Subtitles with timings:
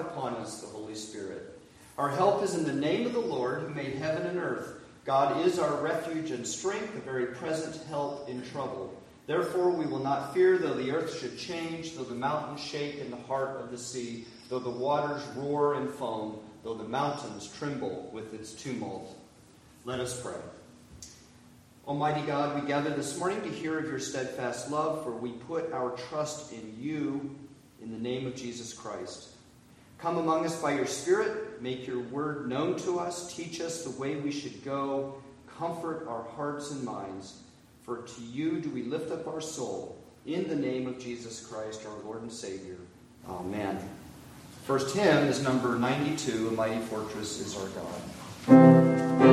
[0.00, 1.58] upon us the Holy Spirit.
[1.98, 4.74] Our help is in the name of the Lord, who made heaven and earth.
[5.04, 8.94] God is our refuge and strength, a very present help in trouble.
[9.26, 13.10] Therefore, we will not fear though the earth should change, though the mountains shake in
[13.10, 18.10] the heart of the sea, though the waters roar and foam, though the mountains tremble
[18.12, 19.16] with its tumult.
[19.84, 20.40] Let us pray.
[21.86, 25.72] Almighty God, we gather this morning to hear of your steadfast love, for we put
[25.72, 27.34] our trust in you
[27.82, 29.29] in the name of Jesus Christ.
[30.00, 34.00] Come among us by your Spirit, make your word known to us, teach us the
[34.00, 35.16] way we should go,
[35.58, 37.42] comfort our hearts and minds.
[37.82, 41.84] For to you do we lift up our soul, in the name of Jesus Christ,
[41.86, 42.78] our Lord and Savior.
[43.28, 43.78] Amen.
[44.64, 49.29] First hymn is number 92, A Mighty Fortress is Our God.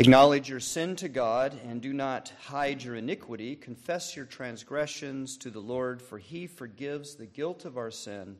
[0.00, 3.54] Acknowledge your sin to God and do not hide your iniquity.
[3.54, 8.38] Confess your transgressions to the Lord, for he forgives the guilt of our sin.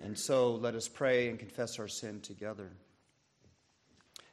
[0.00, 2.70] And so let us pray and confess our sin together.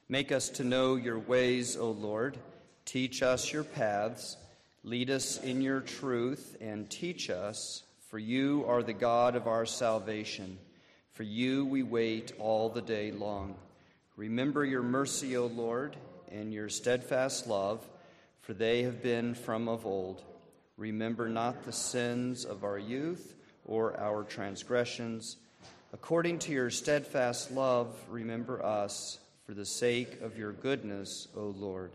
[0.09, 2.37] Make us to know your ways, O Lord.
[2.85, 4.37] Teach us your paths.
[4.83, 7.81] Lead us in your truth and teach us,
[8.11, 10.59] for you are the God of our salvation.
[11.13, 13.55] For you we wait all the day long.
[14.17, 15.97] Remember your mercy, O Lord,
[16.31, 17.87] and your steadfast love,
[18.41, 20.23] for they have been from of old.
[20.77, 23.35] Remember not the sins of our youth
[23.65, 25.37] or our transgressions.
[25.93, 31.91] According to your steadfast love, remember us for the sake of your goodness, O Lord.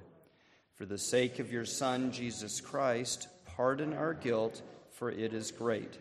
[0.74, 4.60] For the sake of your Son, Jesus Christ, pardon our guilt,
[4.92, 5.96] for it is great.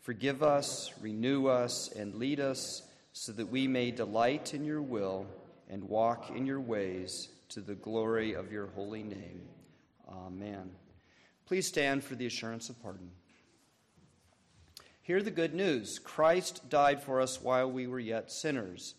[0.00, 2.82] Forgive us, renew us, and lead us,
[3.12, 5.26] so that we may delight in your will
[5.68, 9.42] and walk in your ways to the glory of your holy name.
[10.08, 10.70] Amen.
[11.46, 13.10] Please stand for the assurance of pardon.
[15.02, 18.94] Hear the good news Christ died for us while we were yet sinners.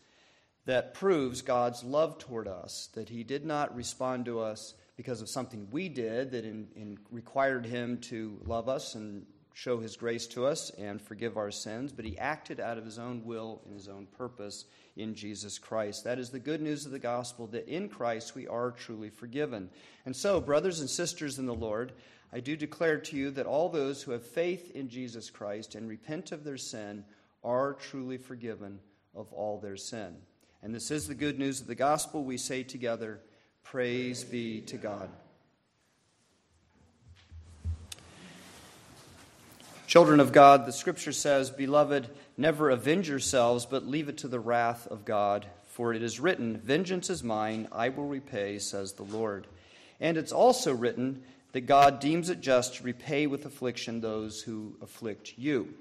[0.65, 5.29] That proves God's love toward us, that He did not respond to us because of
[5.29, 10.25] something we did that in, in required him to love us and show his grace
[10.27, 13.73] to us and forgive our sins, but he acted out of his own will and
[13.73, 14.65] his own purpose
[14.95, 16.03] in Jesus Christ.
[16.03, 19.69] That is the good news of the gospel that in Christ we are truly forgiven.
[20.05, 21.93] And so, brothers and sisters in the Lord,
[22.31, 25.87] I do declare to you that all those who have faith in Jesus Christ and
[25.87, 27.05] repent of their sin
[27.43, 28.79] are truly forgiven
[29.15, 30.15] of all their sin.
[30.63, 32.23] And this is the good news of the gospel.
[32.23, 33.19] We say together,
[33.63, 35.09] Praise be to God.
[39.85, 44.39] Children of God, the scripture says, Beloved, never avenge yourselves, but leave it to the
[44.39, 45.45] wrath of God.
[45.67, 49.47] For it is written, Vengeance is mine, I will repay, says the Lord.
[49.99, 54.75] And it's also written that God deems it just to repay with affliction those who
[54.81, 55.73] afflict you.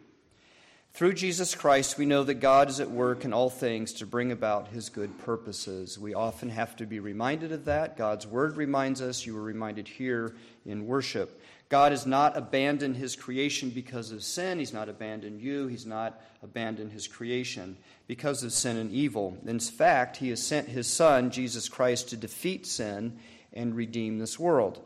[0.94, 4.30] Through Jesus Christ, we know that God is at work in all things to bring
[4.30, 5.98] about his good purposes.
[5.98, 7.96] We often have to be reminded of that.
[7.96, 9.24] God's word reminds us.
[9.24, 11.40] You were reminded here in worship.
[11.72, 14.58] God has not abandoned his creation because of sin.
[14.58, 15.68] He's not abandoned you.
[15.68, 19.38] He's not abandoned his creation because of sin and evil.
[19.46, 23.18] In fact, he has sent his son, Jesus Christ, to defeat sin
[23.54, 24.84] and redeem this world.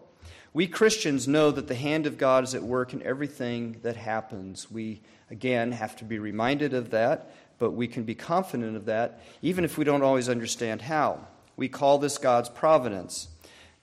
[0.55, 4.71] We Christians know that the hand of God is at work in everything that happens.
[4.71, 9.25] We, again, have to be reminded of that, but we can be confident of that
[9.43, 11.27] even if we don't always understand how.
[11.57, 13.27] We call this God's providence.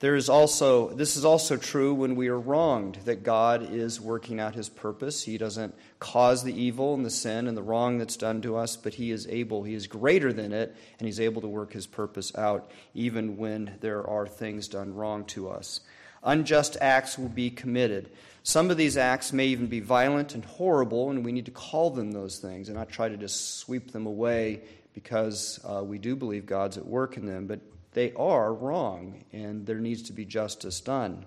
[0.03, 4.37] There is also, this is also true when we are wronged, that God is working
[4.37, 5.23] out his purpose.
[5.23, 8.75] He doesn't cause the evil and the sin and the wrong that's done to us,
[8.75, 11.87] but he is able, he is greater than it, and he's able to work his
[11.87, 15.79] purpose out even when there are things done wrong to us
[16.25, 18.09] unjust acts will be committed.
[18.43, 21.89] Some of these acts may even be violent and horrible, and we need to call
[21.91, 24.61] them those things and not try to just sweep them away
[24.93, 27.45] because uh, we do believe God's at work in them.
[27.45, 27.59] But
[27.93, 31.25] they are wrong, and there needs to be justice done.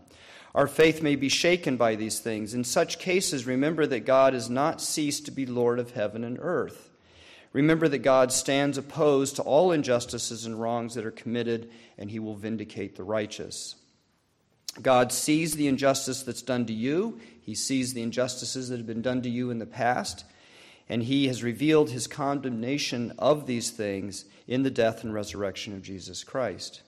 [0.55, 2.55] Our faith may be shaken by these things.
[2.55, 6.39] In such cases, remember that God has not ceased to be Lord of heaven and
[6.41, 6.91] earth.
[7.53, 12.19] Remember that God stands opposed to all injustices and wrongs that are committed, and he
[12.19, 13.77] will vindicate the righteous.
[14.81, 17.21] God sees the injustice that's done to you.
[17.41, 20.25] He sees the injustices that have been done to you in the past.
[20.89, 25.83] And He has revealed His condemnation of these things in the death and resurrection of
[25.83, 26.83] Jesus Christ.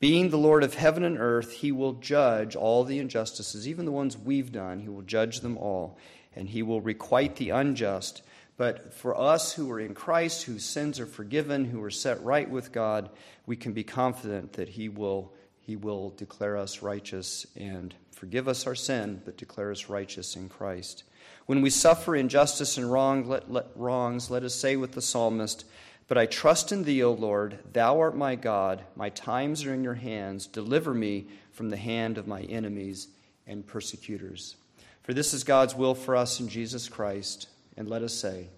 [0.00, 3.92] Being the Lord of heaven and earth, He will judge all the injustices, even the
[3.92, 4.80] ones we've done.
[4.80, 5.98] He will judge them all.
[6.34, 8.22] And He will requite the unjust.
[8.56, 12.48] But for us who are in Christ, whose sins are forgiven, who are set right
[12.48, 13.10] with God,
[13.46, 15.32] we can be confident that He will
[15.68, 20.48] he will declare us righteous and forgive us our sin, but declare us righteous in
[20.48, 21.04] Christ.
[21.48, 25.64] When we suffer injustice and wrong, let, let, wrongs, let us say with the psalmist,
[26.06, 27.60] But I trust in thee, O Lord.
[27.72, 28.84] Thou art my God.
[28.94, 30.46] My times are in your hands.
[30.46, 33.08] Deliver me from the hand of my enemies
[33.46, 34.56] and persecutors.
[35.04, 37.48] For this is God's will for us in Jesus Christ.
[37.78, 38.48] And let us say,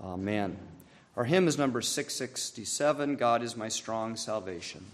[0.00, 0.56] Amen.
[1.16, 4.84] Our hymn is number 667 God is my strong salvation.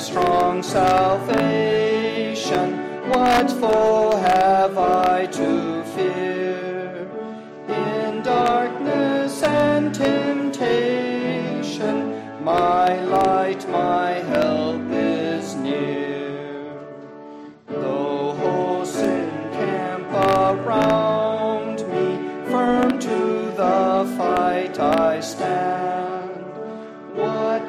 [0.00, 1.40] Strong salvation,
[3.10, 7.06] what foe have I to fear?
[7.68, 10.74] In darkness and temptation,
[12.42, 16.72] my light, my help is near.
[17.68, 18.96] Though hosts
[19.52, 22.16] camp around me,
[22.50, 26.40] firm to the fight I stand.
[27.14, 27.68] What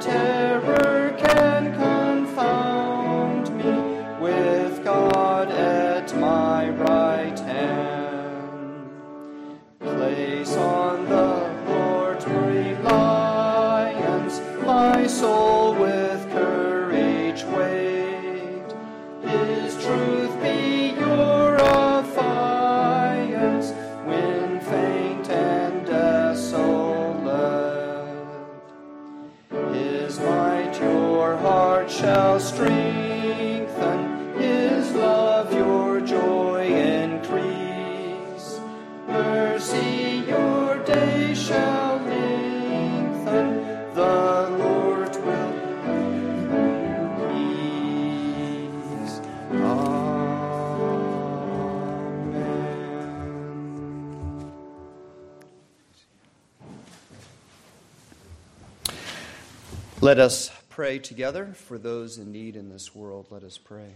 [60.12, 63.28] Let us pray together for those in need in this world.
[63.30, 63.94] Let us pray.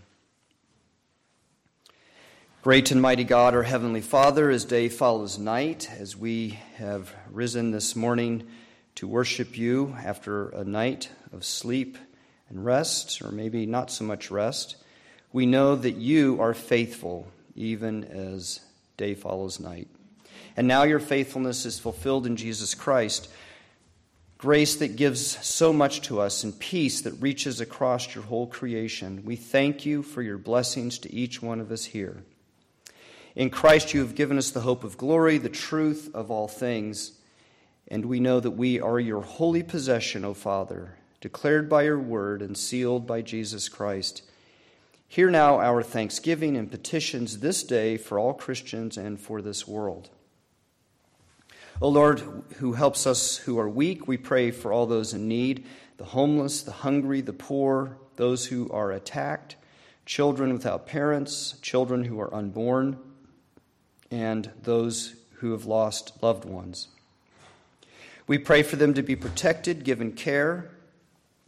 [2.64, 7.72] Great and mighty God, our Heavenly Father, as day follows night, as we have risen
[7.72, 8.48] this morning
[8.96, 11.98] to worship you after a night of sleep
[12.48, 14.78] and rest, or maybe not so much rest,
[15.34, 18.62] we know that you are faithful even as
[18.96, 19.90] day follows night.
[20.56, 23.28] And now your faithfulness is fulfilled in Jesus Christ
[24.38, 29.24] grace that gives so much to us and peace that reaches across your whole creation.
[29.26, 32.24] We thank you for your blessings to each one of us here.
[33.36, 37.14] In Christ, you have given us the hope of glory, the truth of all things,
[37.88, 42.42] and we know that we are your holy possession, O Father, declared by your word
[42.42, 44.24] and sealed by Jesus Christ.
[45.08, 50.10] Hear now our thanksgiving and petitions this day for all Christians and for this world.
[51.82, 52.22] O Lord,
[52.58, 55.66] who helps us who are weak, we pray for all those in need
[55.98, 59.56] the homeless, the hungry, the poor, those who are attacked,
[60.06, 62.98] children without parents, children who are unborn,
[64.12, 66.90] and those who have lost loved ones.
[68.28, 70.70] We pray for them to be protected, given care,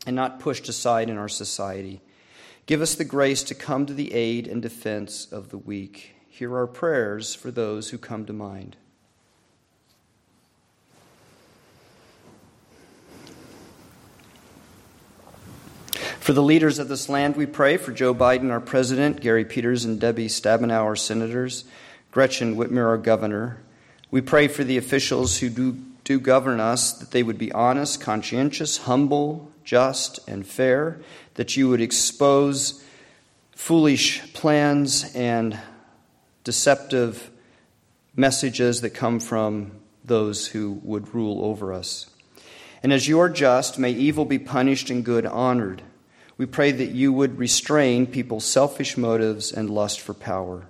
[0.05, 2.01] and not pushed aside in our society.
[2.65, 6.15] Give us the grace to come to the aid and defense of the weak.
[6.27, 8.77] Hear our prayers for those who come to mind.
[16.27, 19.85] For the leaders of this land, we pray for Joe Biden, our president, Gary Peters
[19.85, 21.63] and Debbie Stabenow, our senators,
[22.11, 23.61] Gretchen Whitmer, our governor.
[24.11, 28.01] We pray for the officials who do, do govern us that they would be honest,
[28.01, 30.99] conscientious, humble, just, and fair,
[31.35, 32.83] that you would expose
[33.55, 35.57] foolish plans and
[36.43, 37.31] deceptive
[38.17, 39.71] messages that come from
[40.03, 42.09] those who would rule over us.
[42.83, 45.83] And as you are just, may evil be punished and good honored.
[46.37, 50.67] We pray that you would restrain people's selfish motives and lust for power.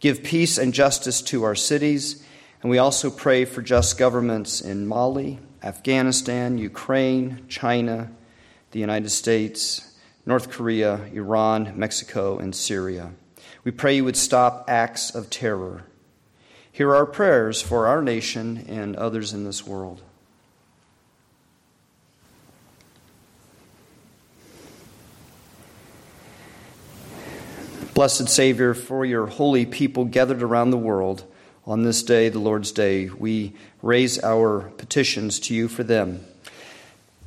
[0.00, 2.24] Give peace and justice to our cities,
[2.62, 8.10] and we also pray for just governments in Mali, Afghanistan, Ukraine, China,
[8.70, 13.12] the United States, North Korea, Iran, Mexico, and Syria.
[13.64, 15.84] We pray you would stop acts of terror.
[16.70, 20.02] Hear our prayers for our nation and others in this world.
[27.98, 31.24] Blessed Savior, for your holy people gathered around the world
[31.66, 36.24] on this day, the Lord's Day, we raise our petitions to you for them.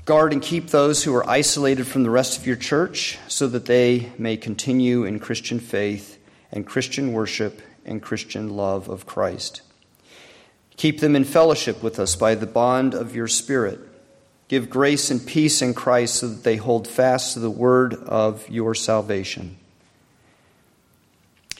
[0.05, 3.65] Guard and keep those who are isolated from the rest of your church so that
[3.65, 6.17] they may continue in Christian faith
[6.53, 9.63] and Christian worship and Christian love of Christ.
[10.77, 13.81] Keep them in fellowship with us by the bond of your Spirit.
[14.47, 18.47] Give grace and peace in Christ so that they hold fast to the word of
[18.49, 19.57] your salvation.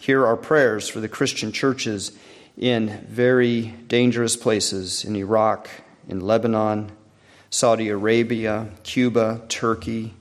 [0.02, 2.12] Hear our prayers for the Christian churches
[2.58, 5.70] in very dangerous places in Iraq,
[6.10, 6.92] in Lebanon,
[7.52, 10.16] Saudi Arabia, Cuba, Turkey,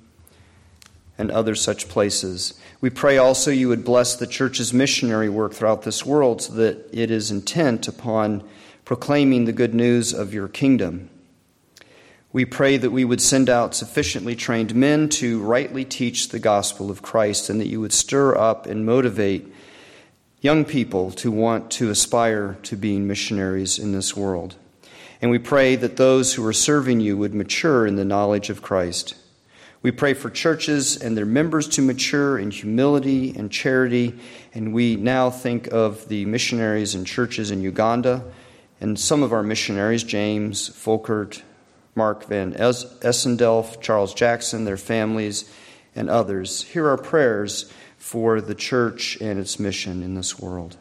[1.17, 2.61] and other such places.
[2.83, 6.87] We pray also you would bless the church's missionary work throughout this world so that
[6.93, 8.45] it is intent upon
[8.85, 11.09] proclaiming the good news of your kingdom.
[12.35, 16.91] We pray that we would send out sufficiently trained men to rightly teach the gospel
[16.91, 19.51] of Christ and that you would stir up and motivate
[20.41, 24.57] young people to want to aspire to being missionaries in this world.
[25.21, 28.63] And we pray that those who are serving you would mature in the knowledge of
[28.63, 29.15] Christ.
[29.83, 34.19] We pray for churches and their members to mature in humility and charity.
[34.55, 38.25] And we now think of the missionaries and churches in Uganda
[38.81, 41.43] and some of our missionaries, James Folkert,
[41.95, 45.53] Mark Van Essendelf, Charles Jackson, their families,
[45.95, 46.63] and others.
[46.63, 47.71] Hear our prayers
[48.01, 50.77] for the church and its mission in this world.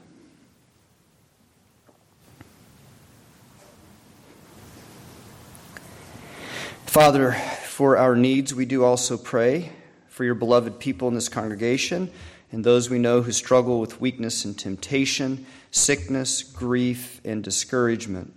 [6.87, 9.71] Father, for our needs, we do also pray
[10.07, 12.09] for your beloved people in this congregation
[12.51, 18.33] and those we know who struggle with weakness and temptation, sickness, grief, and discouragement.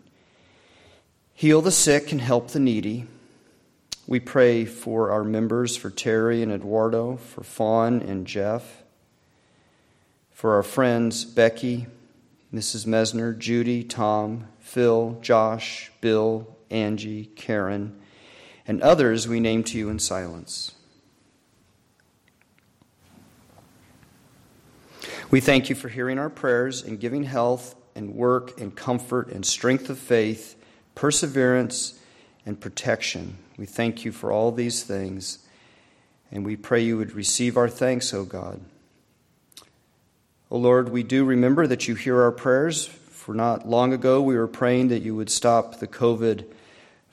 [1.33, 3.07] Heal the sick and help the needy.
[4.07, 8.83] We pray for our members, for Terry and Eduardo, for Fawn and Jeff,
[10.33, 11.87] for our friends Becky,
[12.53, 12.85] Mrs.
[12.85, 17.97] Mesner, Judy, Tom, Phil, Josh, Bill, Angie, Karen,
[18.67, 20.73] and others we name to you in silence.
[25.31, 29.47] We thank you for hearing our prayers and giving health and work and comfort and
[29.47, 30.57] strength of faith,
[30.95, 31.99] perseverance
[32.45, 33.39] and protection.
[33.57, 35.39] We thank you for all these things,
[36.31, 38.61] and we pray you would receive our thanks, O God.
[40.51, 42.87] O Lord, we do remember that you hear our prayers.
[42.87, 46.45] For not long ago, we were praying that you would stop the COVID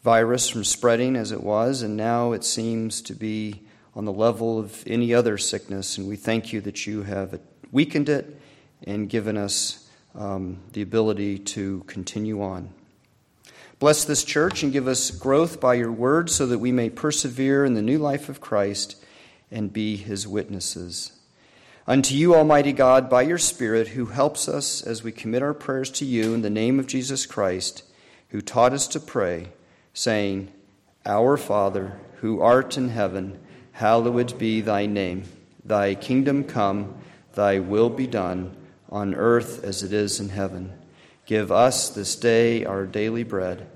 [0.03, 3.61] virus from spreading as it was, and now it seems to be
[3.95, 5.97] on the level of any other sickness.
[5.97, 7.39] And we thank you that you have
[7.71, 8.39] weakened it
[8.85, 12.73] and given us um, the ability to continue on.
[13.79, 17.63] Bless this church and give us growth by your word so that we may persevere
[17.63, 19.01] in the new life of Christ
[19.49, 21.13] and be his witnesses.
[21.87, 25.89] Unto you, Almighty God, by your Spirit, who helps us as we commit our prayers
[25.91, 27.83] to you in the name of Jesus Christ,
[28.31, 29.47] who taught us to pray,
[29.93, 30.51] saying,
[31.05, 33.39] Our Father, who art in heaven,
[33.71, 35.23] hallowed be thy name.
[35.63, 36.95] Thy kingdom come.
[37.33, 38.57] Thy will be done
[38.89, 40.78] on earth as it is in heaven.
[41.29, 43.67] Give us this day our daily bread,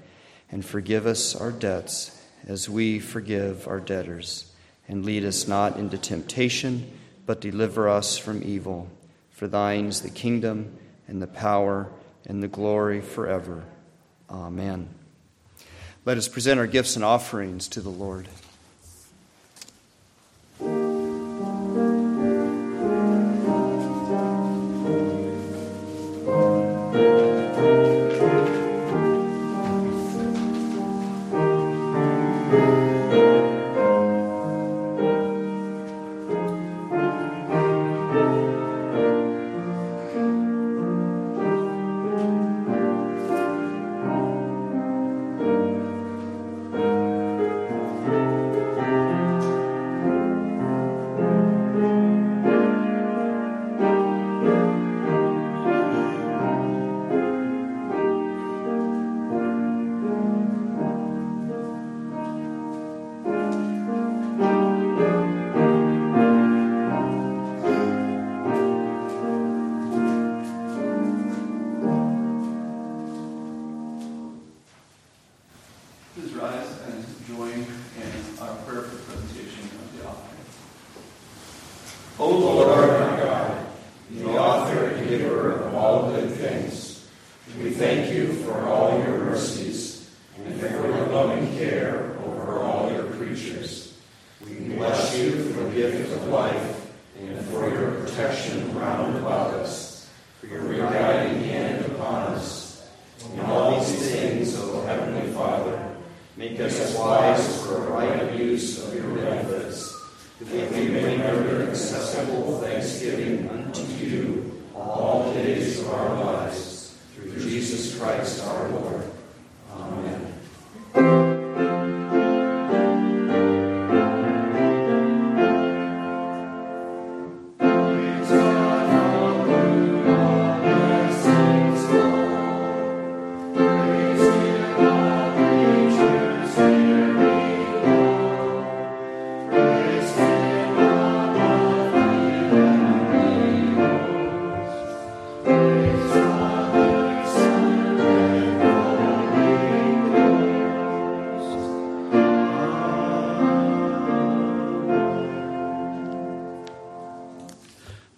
[0.52, 4.52] and forgive us our debts as we forgive our debtors.
[4.88, 6.92] And lead us not into temptation,
[7.28, 8.90] but deliver us from evil.
[9.30, 10.76] For thine is the kingdom,
[11.08, 11.92] and the power,
[12.26, 13.64] and the glory forever.
[14.32, 14.90] Amen.
[16.06, 18.30] Let us present our gifts and offerings to the Lord.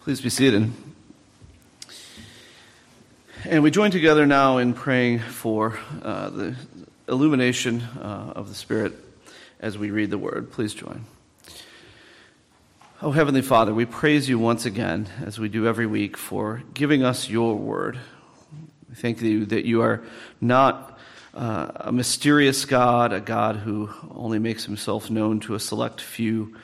[0.05, 0.71] Please be seated.
[3.43, 6.55] And we join together now in praying for uh, the
[7.07, 8.93] illumination uh, of the Spirit
[9.59, 10.51] as we read the Word.
[10.51, 11.05] Please join.
[13.01, 17.03] Oh, Heavenly Father, we praise you once again, as we do every week, for giving
[17.03, 17.97] us your Word.
[18.87, 20.03] We thank you that you are
[20.39, 20.99] not
[21.33, 26.55] uh, a mysterious God, a God who only makes himself known to a select few,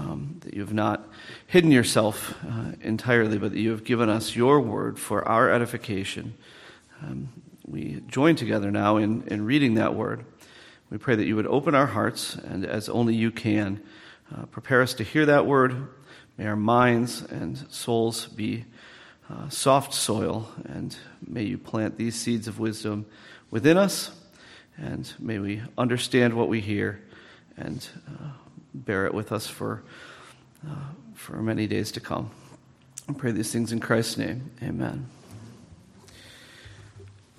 [0.00, 1.06] um, that you have not
[1.46, 6.34] hidden yourself uh, entirely, but that you have given us your word for our edification.
[7.02, 7.28] Um,
[7.66, 10.24] we join together now in, in reading that word.
[10.90, 13.80] We pray that you would open our hearts and, as only you can,
[14.34, 15.88] uh, prepare us to hear that word.
[16.38, 18.64] May our minds and souls be
[19.30, 23.06] uh, soft soil, and may you plant these seeds of wisdom
[23.50, 24.10] within us,
[24.76, 27.02] and may we understand what we hear
[27.56, 28.30] and uh,
[28.74, 29.82] bear it with us for,
[30.66, 30.74] uh,
[31.14, 32.30] for many days to come.
[33.08, 34.50] I pray these things in Christ's name.
[34.62, 35.06] Amen.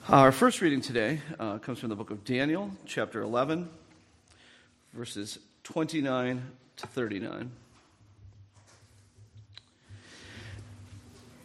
[0.09, 3.69] Our first reading today uh, comes from the book of Daniel, chapter 11,
[4.93, 6.41] verses 29
[6.77, 7.51] to 39.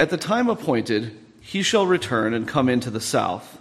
[0.01, 3.61] At the time appointed, he shall return and come into the south,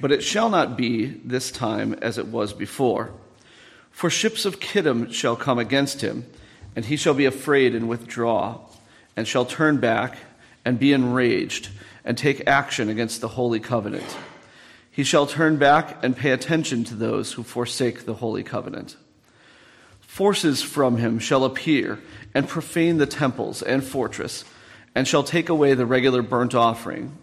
[0.00, 3.10] but it shall not be this time as it was before.
[3.90, 6.24] For ships of Kittim shall come against him,
[6.74, 8.60] and he shall be afraid and withdraw,
[9.16, 10.16] and shall turn back
[10.64, 11.68] and be enraged
[12.04, 14.16] and take action against the holy covenant.
[14.90, 18.96] He shall turn back and pay attention to those who forsake the holy covenant.
[20.00, 22.00] Forces from him shall appear
[22.34, 24.44] and profane the temples and fortress,
[24.94, 27.16] and shall take away the regular burnt offering,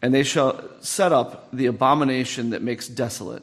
[0.00, 3.42] and they shall set up the abomination that makes desolate.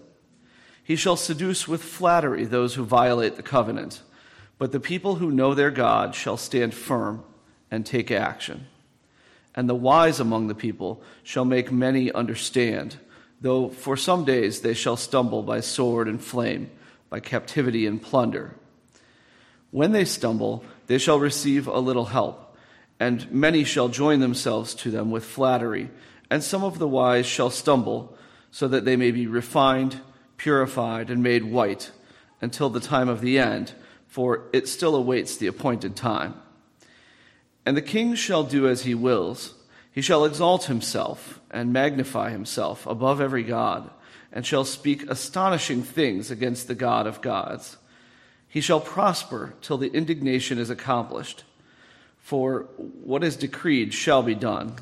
[0.90, 4.02] He shall seduce with flattery those who violate the covenant,
[4.58, 7.24] but the people who know their God shall stand firm
[7.70, 8.66] and take action.
[9.54, 12.98] And the wise among the people shall make many understand,
[13.40, 16.72] though for some days they shall stumble by sword and flame,
[17.12, 18.56] by captivity and plunder.
[19.70, 22.58] When they stumble, they shall receive a little help,
[23.00, 25.92] and many shall join themselves to them with flattery,
[26.32, 28.18] and some of the wise shall stumble,
[28.50, 30.02] so that they may be refined,
[30.40, 31.92] purified, and made white
[32.42, 33.74] until the time of the end,
[34.08, 36.34] for it still awaits the appointed time.
[37.64, 39.54] And the king shall do as he wills.
[39.92, 43.92] He shall exalt himself and magnify himself above every god,
[44.32, 47.78] and shall speak astonishing things against the God of gods.
[48.48, 51.44] He shall prosper till the indignation is accomplished,
[52.18, 54.76] for what is decreed shall be done.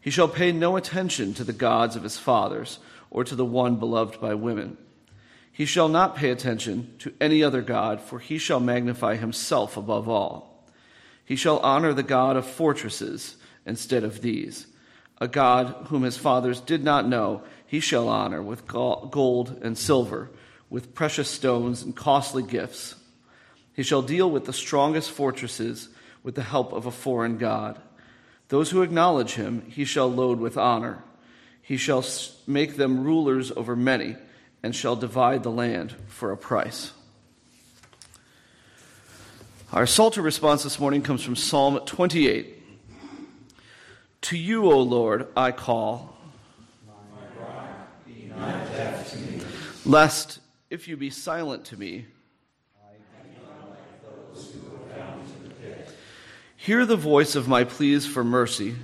[0.00, 2.80] He shall pay no attention to the gods of his fathers,
[3.12, 4.78] or to the one beloved by women.
[5.52, 10.08] He shall not pay attention to any other God, for he shall magnify himself above
[10.08, 10.66] all.
[11.22, 14.66] He shall honor the God of fortresses instead of these.
[15.18, 20.30] A God whom his fathers did not know, he shall honor with gold and silver,
[20.70, 22.94] with precious stones and costly gifts.
[23.74, 25.90] He shall deal with the strongest fortresses
[26.22, 27.78] with the help of a foreign God.
[28.48, 31.04] Those who acknowledge him, he shall load with honor.
[31.62, 32.04] He shall
[32.46, 34.16] make them rulers over many,
[34.62, 36.92] and shall divide the land for a price.
[39.72, 42.62] Our Psalter response this morning comes from Psalm 28.
[44.22, 46.16] To you, O Lord, I call.
[49.86, 52.06] Lest, if you be silent to me,
[56.56, 58.76] hear the voice of my pleas for mercy.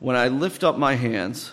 [0.00, 1.52] When I lift up my hands,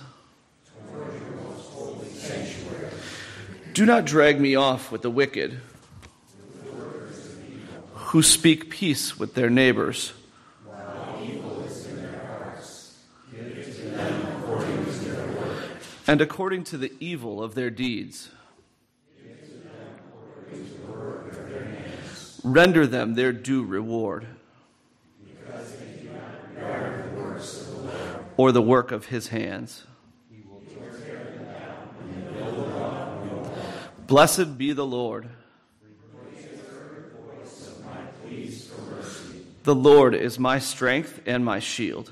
[3.74, 5.60] do not drag me off with the wicked
[7.94, 10.14] who speak peace with their neighbors.
[16.08, 18.30] and according to the evil of their deeds.
[22.44, 24.28] Render them their due reward.
[28.38, 29.86] Or the work of his hands.
[34.08, 35.30] Blessed be the Lord.
[39.64, 42.12] The Lord is my strength and my shield.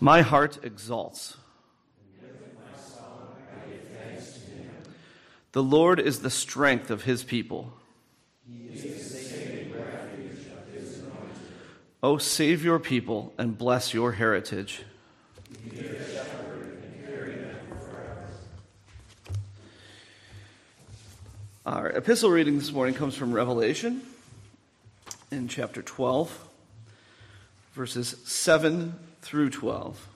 [0.00, 1.36] My heart exalts.
[5.52, 7.74] The Lord is the strength of his people.
[12.04, 14.82] O save your people and bless your heritage.
[21.64, 24.02] Our epistle reading this morning comes from Revelation
[25.30, 26.48] in chapter 12,
[27.74, 30.08] verses 7 through 12.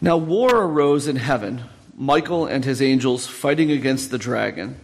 [0.00, 4.80] Now, war arose in heaven, Michael and his angels fighting against the dragon,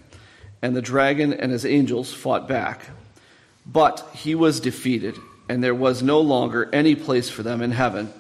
[0.63, 2.87] and the dragon and his angels fought back.
[3.67, 5.17] But he was defeated,
[5.49, 8.13] and there was no longer any place for them in heaven.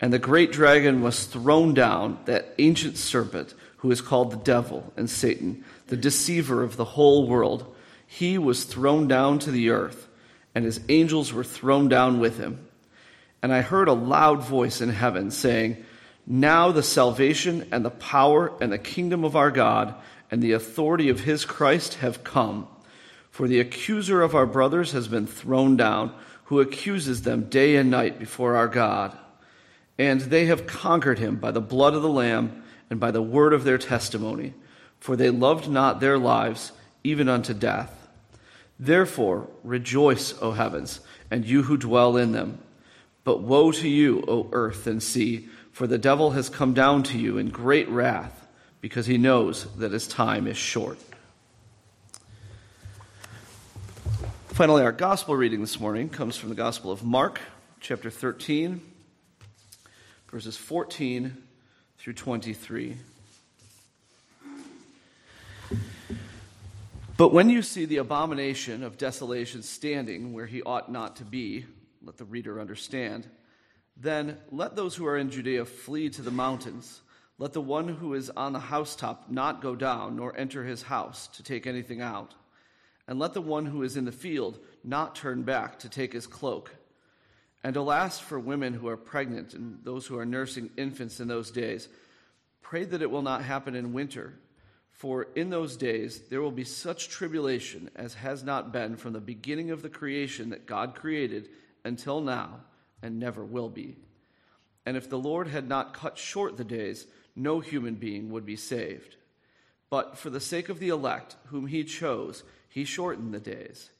[0.00, 4.92] And the great dragon was thrown down, that ancient serpent who is called the devil
[4.96, 7.74] and Satan, the deceiver of the whole world.
[8.06, 10.08] He was thrown down to the earth,
[10.54, 12.66] and his angels were thrown down with him.
[13.42, 15.84] And I heard a loud voice in heaven saying,
[16.26, 19.94] Now the salvation and the power and the kingdom of our God
[20.30, 22.68] and the authority of his Christ have come.
[23.30, 26.12] For the accuser of our brothers has been thrown down,
[26.44, 29.16] who accuses them day and night before our God.
[29.98, 33.52] And they have conquered him by the blood of the Lamb and by the word
[33.52, 34.54] of their testimony,
[34.98, 36.72] for they loved not their lives
[37.04, 38.08] even unto death.
[38.78, 42.58] Therefore, rejoice, O heavens, and you who dwell in them.
[43.24, 47.18] But woe to you, O earth and sea, for the devil has come down to
[47.18, 48.37] you in great wrath,
[48.80, 50.98] because he knows that his time is short.
[54.48, 57.40] Finally, our gospel reading this morning comes from the Gospel of Mark,
[57.80, 58.80] chapter 13,
[60.30, 61.36] verses 14
[61.98, 62.96] through 23.
[67.16, 71.66] But when you see the abomination of desolation standing where he ought not to be,
[72.04, 73.26] let the reader understand,
[73.96, 77.00] then let those who are in Judea flee to the mountains.
[77.38, 81.28] Let the one who is on the housetop not go down, nor enter his house
[81.28, 82.34] to take anything out.
[83.06, 86.26] And let the one who is in the field not turn back to take his
[86.26, 86.74] cloak.
[87.64, 91.50] And alas for women who are pregnant and those who are nursing infants in those
[91.50, 91.88] days.
[92.60, 94.34] Pray that it will not happen in winter
[94.98, 99.20] for in those days there will be such tribulation as has not been from the
[99.20, 101.48] beginning of the creation that God created
[101.84, 102.62] until now,
[103.00, 103.96] and never will be.
[104.84, 107.06] And if the Lord had not cut short the days,
[107.38, 109.16] no human being would be saved.
[109.90, 113.90] But for the sake of the elect, whom he chose, he shortened the days.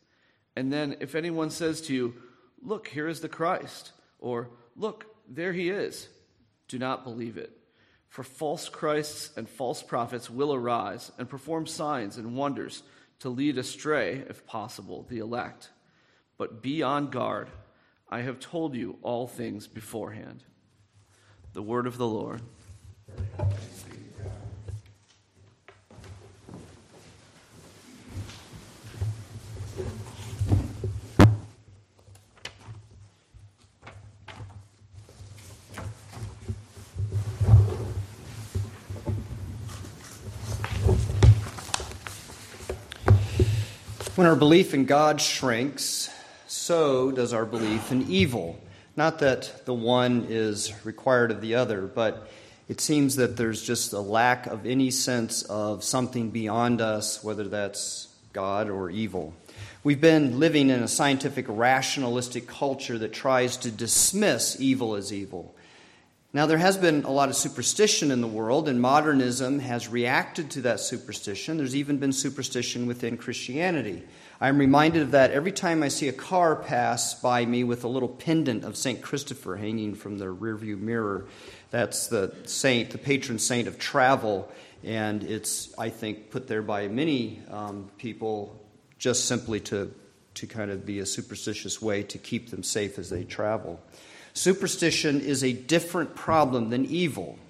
[0.54, 2.14] And then, if anyone says to you,
[2.60, 6.08] Look, here is the Christ, or Look, there he is,
[6.68, 7.52] do not believe it.
[8.08, 12.82] For false Christs and false prophets will arise and perform signs and wonders
[13.20, 15.70] to lead astray, if possible, the elect.
[16.36, 17.50] But be on guard.
[18.08, 20.42] I have told you all things beforehand.
[21.52, 22.40] The word of the Lord.
[44.18, 46.10] When our belief in God shrinks,
[46.48, 48.58] so does our belief in evil.
[48.96, 52.28] Not that the one is required of the other, but
[52.68, 57.44] it seems that there's just a lack of any sense of something beyond us, whether
[57.44, 59.34] that's God or evil.
[59.82, 65.54] We've been living in a scientific rationalistic culture that tries to dismiss evil as evil.
[66.34, 70.50] Now, there has been a lot of superstition in the world, and modernism has reacted
[70.50, 71.56] to that superstition.
[71.56, 74.02] There's even been superstition within Christianity.
[74.40, 77.88] I'm reminded of that every time I see a car pass by me with a
[77.88, 79.02] little pendant of St.
[79.02, 81.26] Christopher hanging from the rearview mirror.
[81.70, 84.48] That's the saint, the patron saint of travel,
[84.84, 88.56] and it's, I think, put there by many um, people
[89.00, 89.92] just simply to,
[90.34, 93.80] to kind of be a superstitious way to keep them safe as they travel.
[94.34, 97.40] Superstition is a different problem than evil.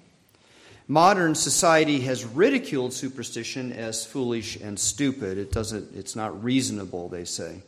[0.91, 5.37] Modern society has ridiculed superstition as foolish and stupid.
[5.37, 7.61] It doesn't, it's not reasonable, they say.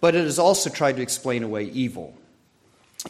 [0.00, 2.16] But it has also tried to explain away evil.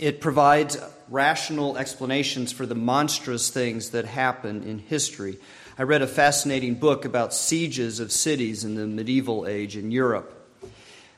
[0.01, 0.79] It provides
[1.11, 5.37] rational explanations for the monstrous things that happen in history.
[5.77, 10.35] I read a fascinating book about sieges of cities in the medieval age in Europe.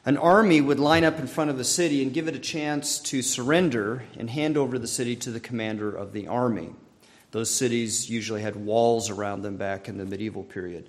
[0.04, 2.98] An army would line up in front of a city and give it a chance
[2.98, 6.70] to surrender and hand over the city to the commander of the army.
[7.30, 10.88] Those cities usually had walls around them back in the medieval period.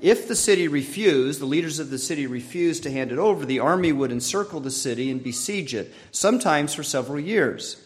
[0.00, 3.60] If the city refused, the leaders of the city refused to hand it over, the
[3.60, 7.76] army would encircle the city and besiege it, sometimes for several years.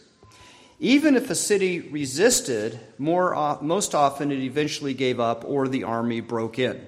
[0.79, 6.21] Even if a city resisted, more, most often it eventually gave up or the army
[6.21, 6.85] broke in.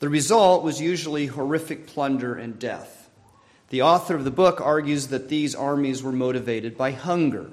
[0.00, 3.08] The result was usually horrific plunder and death.
[3.68, 7.50] The author of the book argues that these armies were motivated by hunger.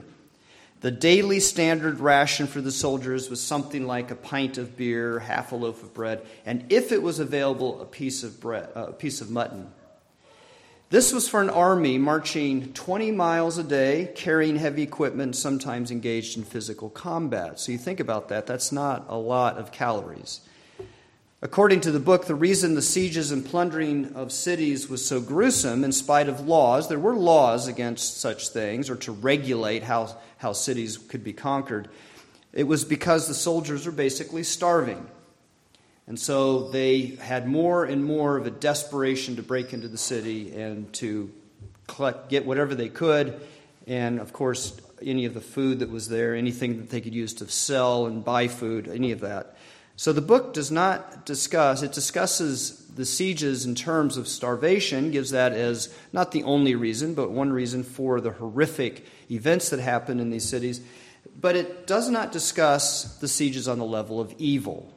[0.81, 5.51] The daily standard ration for the soldiers was something like a pint of beer, half
[5.51, 8.93] a loaf of bread, and if it was available, a piece of bread, uh, a
[8.93, 9.71] piece of mutton.
[10.89, 16.37] This was for an army marching 20 miles a day, carrying heavy equipment, sometimes engaged
[16.37, 17.59] in physical combat.
[17.59, 20.41] So you think about that, that's not a lot of calories.
[21.39, 25.83] According to the book, the reason the sieges and plundering of cities was so gruesome,
[25.83, 30.53] in spite of laws, there were laws against such things or to regulate how, how
[30.53, 31.89] cities could be conquered.
[32.53, 35.07] It was because the soldiers were basically starving.
[36.07, 40.55] And so they had more and more of a desperation to break into the city
[40.59, 41.31] and to
[41.85, 43.39] collect, get whatever they could.
[43.85, 47.33] And of course, any of the food that was there, anything that they could use
[47.35, 49.56] to sell and buy food, any of that.
[49.97, 55.31] So the book does not discuss, it discusses the sieges in terms of starvation, gives
[55.31, 60.21] that as not the only reason, but one reason for the horrific events that happened
[60.21, 60.81] in these cities.
[61.39, 64.93] But it does not discuss the sieges on the level of evil.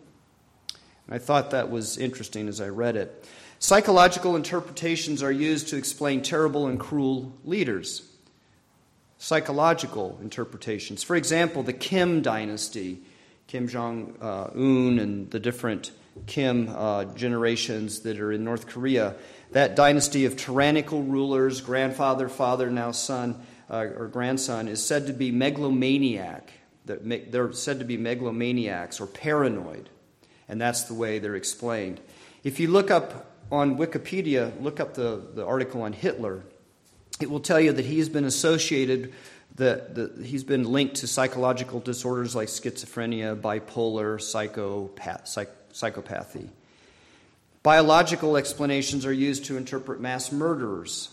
[1.09, 3.27] I thought that was interesting as I read it.
[3.59, 8.07] Psychological interpretations are used to explain terrible and cruel leaders.
[9.17, 11.03] Psychological interpretations.
[11.03, 13.01] For example, the Kim dynasty,
[13.51, 15.93] Kim Jong un, and the different
[16.27, 19.17] Kim uh, generations that are in North Korea.
[19.53, 25.13] That dynasty of tyrannical rulers, grandfather, father, now son, uh, or grandson, is said to
[25.13, 26.53] be megalomaniac.
[26.87, 29.91] They're said to be megalomaniacs or paranoid
[30.51, 32.01] and that's the way they're explained.
[32.43, 36.43] If you look up on Wikipedia, look up the, the article on Hitler,
[37.21, 39.15] it will tell you that he's been associated,
[40.23, 46.49] he's been linked to psychological disorders like schizophrenia, bipolar, psychopath, psych, psychopathy.
[47.63, 51.11] Biological explanations are used to interpret mass murderers.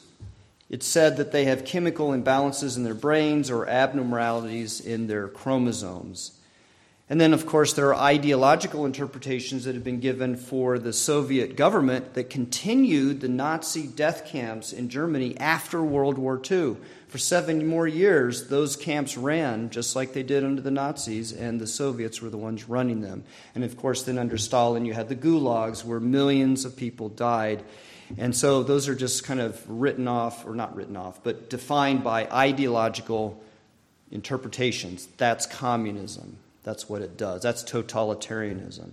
[0.70, 6.37] It's said that they have chemical imbalances in their brains or abnormalities in their chromosomes.
[7.10, 11.56] And then, of course, there are ideological interpretations that have been given for the Soviet
[11.56, 16.76] government that continued the Nazi death camps in Germany after World War II.
[17.08, 21.62] For seven more years, those camps ran just like they did under the Nazis, and
[21.62, 23.24] the Soviets were the ones running them.
[23.56, 27.64] And of course, then under Stalin, you had the gulags where millions of people died.
[28.18, 32.04] And so those are just kind of written off, or not written off, but defined
[32.04, 33.42] by ideological
[34.12, 35.08] interpretations.
[35.16, 36.40] That's communism.
[36.68, 37.44] That's what it does.
[37.44, 38.90] That's totalitarianism.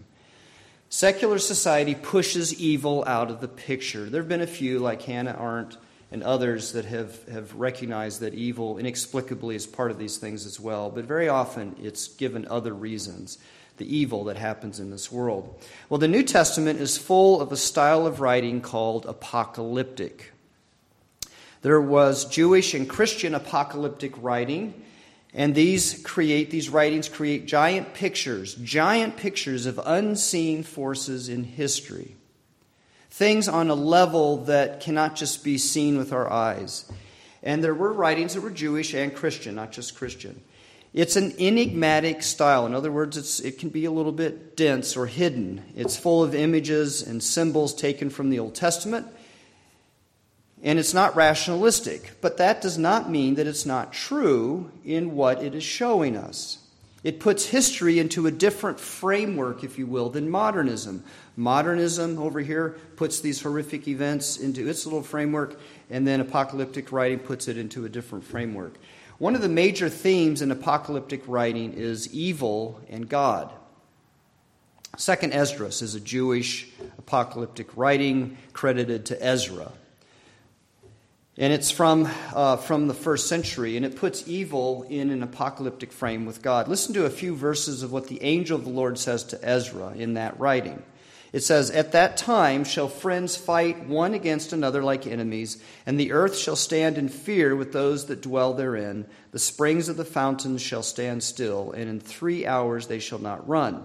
[0.91, 4.09] Secular society pushes evil out of the picture.
[4.09, 5.77] There have been a few, like Hannah Arendt
[6.13, 10.61] and others, that have, have recognized that evil inexplicably is part of these things as
[10.61, 13.39] well, but very often it's given other reasons
[13.79, 15.61] the evil that happens in this world.
[15.89, 20.31] Well, the New Testament is full of a style of writing called apocalyptic.
[21.63, 24.81] There was Jewish and Christian apocalyptic writing,
[25.35, 32.15] and these create, these writings create giant pictures, giant pictures of unseen forces in history.
[33.11, 36.91] Things on a level that cannot just be seen with our eyes.
[37.43, 40.41] And there were writings that were Jewish and Christian, not just Christian.
[40.93, 42.67] It's an enigmatic style.
[42.67, 45.65] In other words, it can be a little bit dense or hidden.
[45.75, 49.09] It's full of images and symbols taken from the Old Testament
[50.65, 52.13] and it's not rationalistic.
[52.23, 56.59] But that does not mean that it's not true in what it is showing us.
[57.05, 61.05] It puts history into a different framework, if you will, than modernism.
[61.37, 67.19] Modernism over here puts these horrific events into its little framework, and then apocalyptic writing
[67.19, 68.79] puts it into a different framework.
[69.19, 73.53] One of the major themes in apocalyptic writing is evil and God.
[74.97, 79.73] Second Esdras is a Jewish apocalyptic writing credited to Ezra.
[81.37, 85.91] And it's from, uh, from the first century, and it puts evil in an apocalyptic
[85.91, 86.69] frame with God.
[86.69, 89.95] Listen to a few verses of what the angel of the Lord says to Ezra
[89.97, 90.83] in that writing.
[91.33, 96.13] It says, At that time shall friends fight one against another like enemies, and the
[96.13, 99.05] earth shall stand in fear with those that dwell therein.
[99.33, 103.49] The springs of the fountains shall stand still, and in three hours they shall not
[103.49, 103.85] run.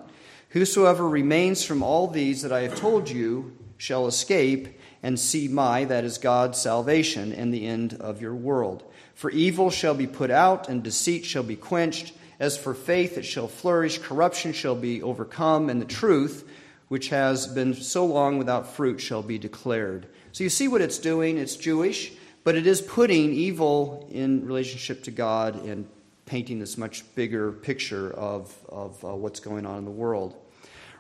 [0.50, 5.86] Whosoever remains from all these that I have told you shall escape and see my,
[5.86, 8.84] that is God's salvation, and the end of your world.
[9.14, 12.14] For evil shall be put out, and deceit shall be quenched.
[12.40, 16.50] As for faith, it shall flourish, corruption shall be overcome, and the truth,
[16.88, 20.08] which has been so long without fruit, shall be declared.
[20.32, 21.38] So you see what it's doing?
[21.38, 25.88] It's Jewish, but it is putting evil in relationship to God and
[26.26, 30.36] painting this much bigger picture of, of uh, what's going on in the world.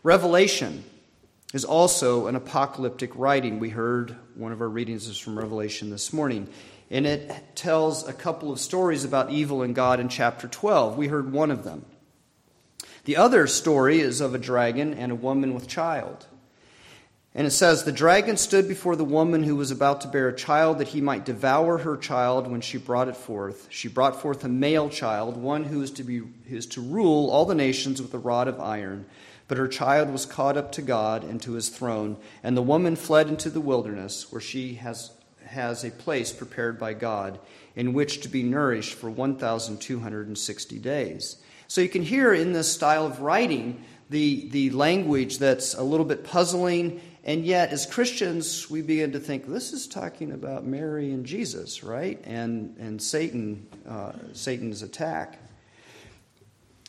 [0.03, 0.83] Revelation
[1.53, 3.59] is also an apocalyptic writing.
[3.59, 6.47] We heard one of our readings is from Revelation this morning.
[6.91, 10.97] And it tells a couple of stories about evil and God in chapter 12.
[10.97, 11.85] We heard one of them.
[13.05, 16.27] The other story is of a dragon and a woman with child.
[17.35, 20.35] And it says, The dragon stood before the woman who was about to bear a
[20.35, 23.67] child that he might devour her child when she brought it forth.
[23.69, 27.29] She brought forth a male child, one who is to, be, who is to rule
[27.29, 29.05] all the nations with a rod of iron.
[29.49, 32.95] But her child was caught up to God and to his throne, and the woman
[32.95, 35.11] fled into the wilderness, where she has,
[35.47, 37.39] has a place prepared by God
[37.75, 41.37] in which to be nourished for 1,260 days.
[41.67, 46.05] So you can hear in this style of writing the, the language that's a little
[46.05, 51.11] bit puzzling, and yet as Christians, we begin to think this is talking about Mary
[51.11, 52.21] and Jesus, right?
[52.23, 55.39] And, and Satan, uh, Satan's attack.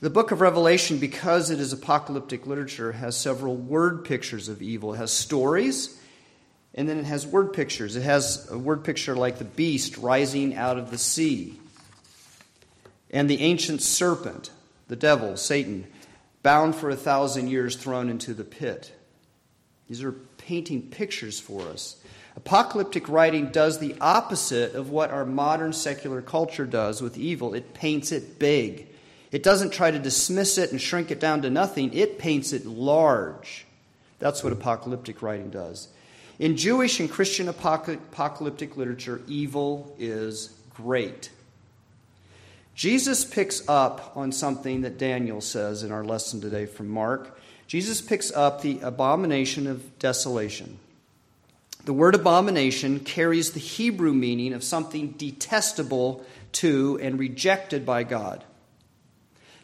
[0.01, 4.95] The book of Revelation, because it is apocalyptic literature, has several word pictures of evil.
[4.95, 6.01] It has stories,
[6.75, 7.97] and then it has word pictures.
[7.97, 11.61] It has a word picture like the beast rising out of the sea,
[13.11, 14.51] and the ancient serpent,
[14.89, 15.87] the devil, Satan,
[16.43, 18.95] bound for a thousand years, thrown into the pit.
[19.87, 22.03] These are painting pictures for us.
[22.37, 27.75] Apocalyptic writing does the opposite of what our modern secular culture does with evil it
[27.75, 28.87] paints it big.
[29.33, 32.67] It doesn't try to dismiss it and shrink it down to nothing, it paints it
[32.67, 33.67] large.
[34.19, 35.89] That's what apocalyptic writing does.
[36.39, 41.31] In Jewish and Christian apocalyptic literature, evil is great.
[42.75, 47.39] Jesus picks up on something that Daniel says in our lesson today from Mark.
[47.67, 50.79] Jesus picks up the abomination of desolation.
[51.85, 58.45] The word abomination carries the Hebrew meaning of something detestable to and rejected by God.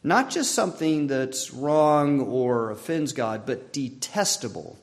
[0.07, 4.79] Not just something that's wrong or offends God, but detestable.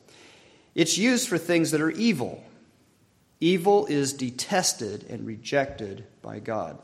[0.76, 2.44] It's used for things that are evil.
[3.40, 6.78] Evil is detested and rejected by God.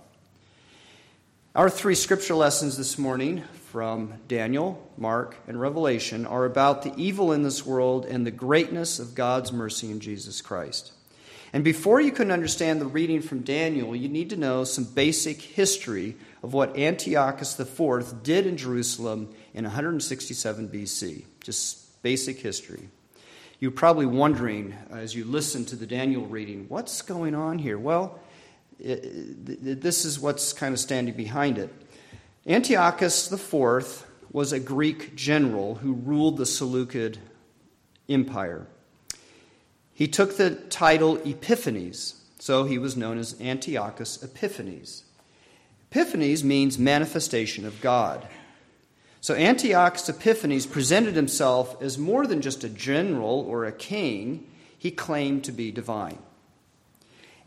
[1.54, 7.34] Our three scripture lessons this morning from Daniel, Mark, and Revelation are about the evil
[7.34, 10.94] in this world and the greatness of God's mercy in Jesus Christ.
[11.52, 15.42] And before you can understand the reading from Daniel, you need to know some basic
[15.42, 21.26] history of what Antiochus IV did in Jerusalem in 167 BC.
[21.42, 22.90] Just basic history.
[23.60, 27.78] You're probably wondering uh, as you listen to the Daniel reading, what's going on here?
[27.78, 28.20] Well,
[28.80, 31.70] it, this is what's kind of standing behind it.
[32.48, 37.20] Antiochus IV was a Greek general who ruled the Seleucid
[38.08, 38.66] Empire.
[39.94, 45.04] He took the title Epiphanes, so he was known as Antiochus Epiphanes.
[45.92, 48.28] Epiphanes means manifestation of God.
[49.22, 54.92] So Antiochus Epiphanes presented himself as more than just a general or a king, he
[54.92, 56.20] claimed to be divine.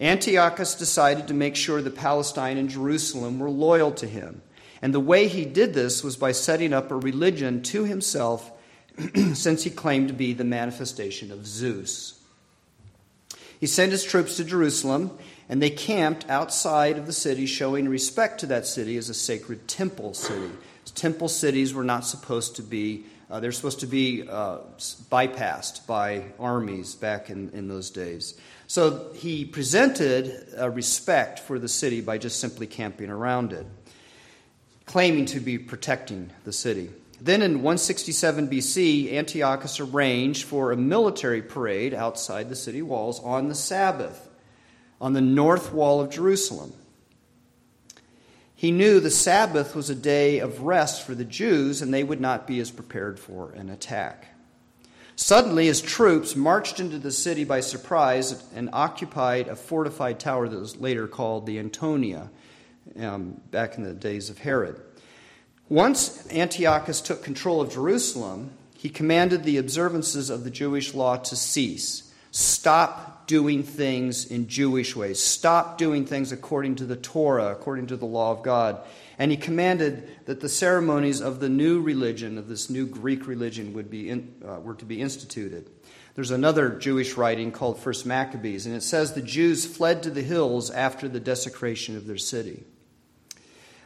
[0.01, 4.43] Antiochus decided to make sure that Palestine and Jerusalem were loyal to him.
[4.83, 8.51] And the way he did this was by setting up a religion to himself,
[9.35, 12.21] since he claimed to be the manifestation of Zeus.
[13.61, 15.17] He sent his troops to Jerusalem
[15.53, 19.69] and they camped outside of the city, showing respect to that city as a sacred
[19.69, 20.51] temple city.
[20.95, 24.61] Temple cities were not supposed to be, uh, they're supposed to be uh,
[25.11, 28.33] bypassed by armies back in, in those days.
[28.67, 33.67] So he presented a respect for the city by just simply camping around it,
[34.87, 36.89] claiming to be protecting the city.
[37.21, 43.49] Then in 167 BC, Antiochus arranged for a military parade outside the city walls on
[43.49, 44.31] the Sabbath
[45.03, 46.73] on the north wall of Jerusalem.
[48.55, 52.21] He knew the Sabbath was a day of rest for the Jews, and they would
[52.21, 54.29] not be as prepared for an attack.
[55.17, 60.59] Suddenly, his troops marched into the city by surprise and occupied a fortified tower that
[60.59, 62.31] was later called the Antonia,
[62.99, 64.81] um, back in the days of Herod.
[65.69, 71.35] Once Antiochus took control of Jerusalem, he commanded the observances of the Jewish law to
[71.35, 72.13] cease.
[72.31, 75.19] Stop doing things in Jewish ways.
[75.19, 78.79] Stop doing things according to the Torah, according to the law of God.
[79.19, 83.73] And he commanded that the ceremonies of the new religion, of this new Greek religion,
[83.73, 85.71] would be in, uh, were to be instituted.
[86.15, 90.21] There's another Jewish writing called First Maccabees, and it says the Jews fled to the
[90.21, 92.65] hills after the desecration of their city.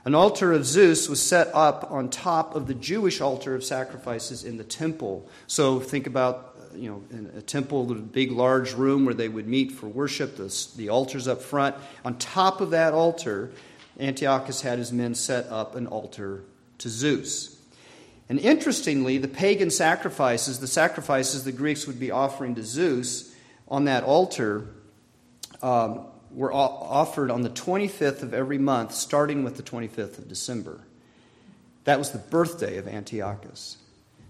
[0.05, 4.43] An altar of Zeus was set up on top of the Jewish altar of sacrifices
[4.43, 5.29] in the temple.
[5.47, 9.47] So think about you know, in a temple, the big, large room where they would
[9.47, 11.77] meet for worship, the, the altars up front.
[12.05, 13.51] On top of that altar,
[13.99, 16.43] Antiochus had his men set up an altar
[16.79, 17.57] to Zeus.
[18.29, 23.35] And interestingly, the pagan sacrifices, the sacrifices the Greeks would be offering to Zeus
[23.69, 24.69] on that altar,
[25.63, 30.81] um, were offered on the 25th of every month, starting with the 25th of December.
[31.85, 33.79] That was the birthday of Antiochus.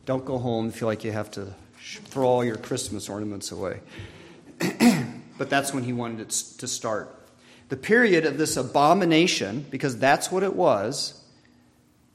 [0.05, 1.55] Don't go home and feel like you have to
[1.95, 3.81] throw all your Christmas ornaments away.
[5.39, 7.13] but that's when he wanted it to start.
[7.69, 11.21] The period of this abomination, because that's what it was,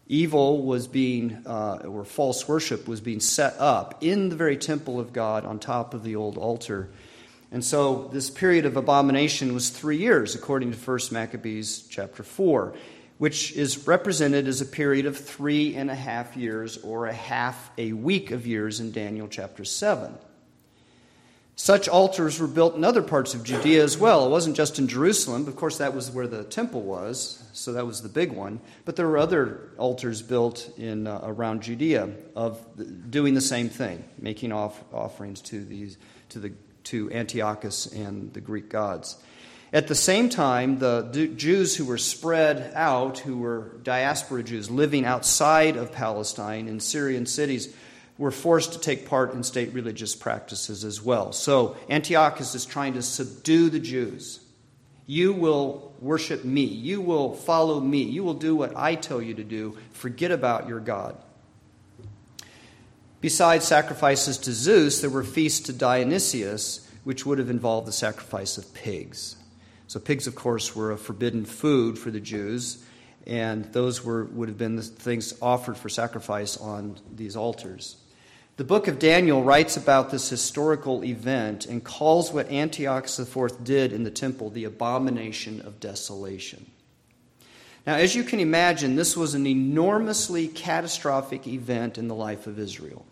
[0.07, 4.99] evil was being, uh, or false worship was being set up in the very temple
[4.99, 6.89] of God on top of the old altar.
[7.51, 12.73] And so this period of abomination was three years, according to 1 Maccabees chapter 4,
[13.21, 17.69] which is represented as a period of three and a half years or a half
[17.77, 20.11] a week of years in Daniel chapter 7.
[21.55, 24.25] Such altars were built in other parts of Judea as well.
[24.25, 25.47] It wasn't just in Jerusalem.
[25.47, 28.59] Of course, that was where the temple was, so that was the big one.
[28.85, 32.59] But there were other altars built in uh, around Judea of
[33.11, 35.99] doing the same thing, making off, offerings to these
[36.29, 36.53] to the
[36.85, 39.17] to Antiochus and the Greek gods.
[39.73, 45.05] At the same time, the Jews who were spread out, who were diaspora Jews living
[45.05, 47.73] outside of Palestine in Syrian cities,
[48.17, 51.31] were forced to take part in state religious practices as well.
[51.31, 54.41] So Antiochus is trying to subdue the Jews.
[55.07, 56.65] You will worship me.
[56.65, 58.03] You will follow me.
[58.03, 59.77] You will do what I tell you to do.
[59.93, 61.15] Forget about your God.
[63.21, 68.57] Besides sacrifices to Zeus, there were feasts to Dionysius, which would have involved the sacrifice
[68.57, 69.37] of pigs.
[69.91, 72.81] So, pigs, of course, were a forbidden food for the Jews,
[73.27, 77.97] and those were, would have been the things offered for sacrifice on these altars.
[78.55, 83.91] The book of Daniel writes about this historical event and calls what Antiochus IV did
[83.91, 86.71] in the temple the abomination of desolation.
[87.85, 92.59] Now, as you can imagine, this was an enormously catastrophic event in the life of
[92.59, 93.05] Israel.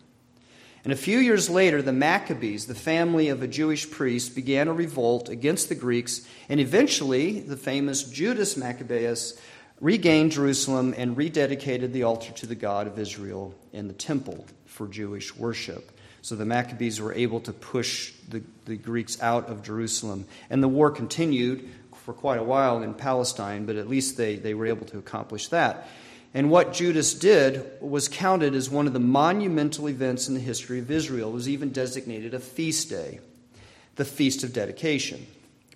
[0.82, 4.72] And a few years later, the Maccabees, the family of a Jewish priest, began a
[4.72, 9.38] revolt against the Greeks, and eventually the famous Judas Maccabeus
[9.80, 14.86] regained Jerusalem and rededicated the altar to the God of Israel in the temple for
[14.86, 15.90] Jewish worship.
[16.22, 20.26] So the Maccabees were able to push the, the Greeks out of Jerusalem.
[20.50, 21.68] And the war continued
[22.04, 25.48] for quite a while in Palestine, but at least they, they were able to accomplish
[25.48, 25.88] that.
[26.32, 30.78] And what Judas did was counted as one of the monumental events in the history
[30.78, 31.30] of Israel.
[31.30, 33.20] It was even designated a feast day,
[33.96, 35.26] the Feast of Dedication,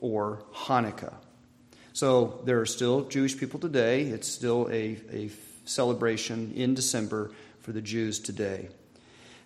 [0.01, 1.15] or Hanukkah.
[1.93, 4.03] So there are still Jewish people today.
[4.03, 5.31] It's still a, a
[5.65, 8.69] celebration in December for the Jews today.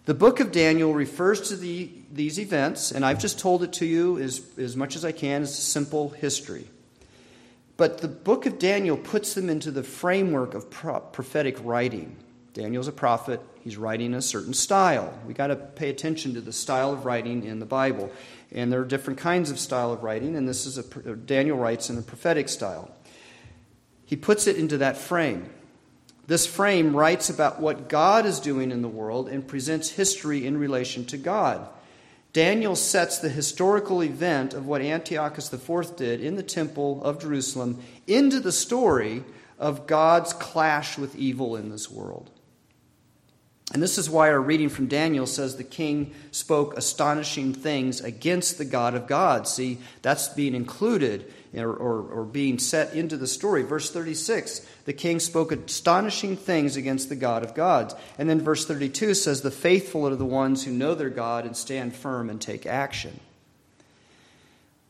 [0.05, 3.87] The book of Daniel refers to the, these events, and I've just told it to
[3.87, 6.67] you as, as much as I can as a simple history.
[7.79, 12.17] But the book of Daniel puts them into the framework of pro- prophetic writing.
[12.53, 15.17] Daniel's a prophet, he's writing in a certain style.
[15.27, 18.11] we got to pay attention to the style of writing in the Bible.
[18.51, 20.83] And there are different kinds of style of writing, and this is a
[21.15, 22.91] Daniel writes in a prophetic style.
[24.05, 25.49] He puts it into that frame.
[26.27, 30.59] This frame writes about what God is doing in the world and presents history in
[30.59, 31.69] relation to God.
[32.33, 37.83] Daniel sets the historical event of what Antiochus IV did in the temple of Jerusalem
[38.07, 39.25] into the story
[39.59, 42.31] of God's clash with evil in this world.
[43.73, 48.57] And this is why our reading from Daniel says the king spoke astonishing things against
[48.57, 49.53] the God of gods.
[49.53, 53.63] See, that's being included or, or, or, being set into the story.
[53.63, 57.95] Verse 36 the king spoke astonishing things against the God of gods.
[58.19, 61.55] And then verse 32 says, The faithful are the ones who know their God and
[61.55, 63.21] stand firm and take action.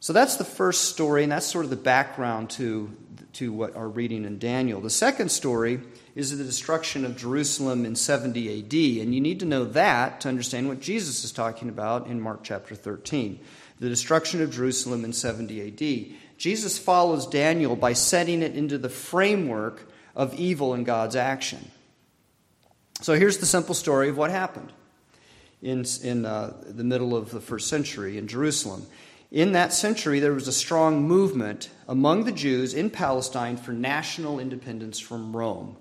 [0.00, 2.94] So that's the first story, and that's sort of the background to,
[3.34, 4.80] to what our reading in Daniel.
[4.80, 5.80] The second story
[6.18, 9.02] is the destruction of Jerusalem in 70 AD.
[9.04, 12.40] And you need to know that to understand what Jesus is talking about in Mark
[12.42, 13.38] chapter 13.
[13.78, 16.36] The destruction of Jerusalem in 70 AD.
[16.36, 21.70] Jesus follows Daniel by setting it into the framework of evil in God's action.
[23.00, 24.72] So here's the simple story of what happened
[25.62, 28.84] in, in uh, the middle of the first century in Jerusalem.
[29.30, 34.40] In that century, there was a strong movement among the Jews in Palestine for national
[34.40, 35.76] independence from Rome.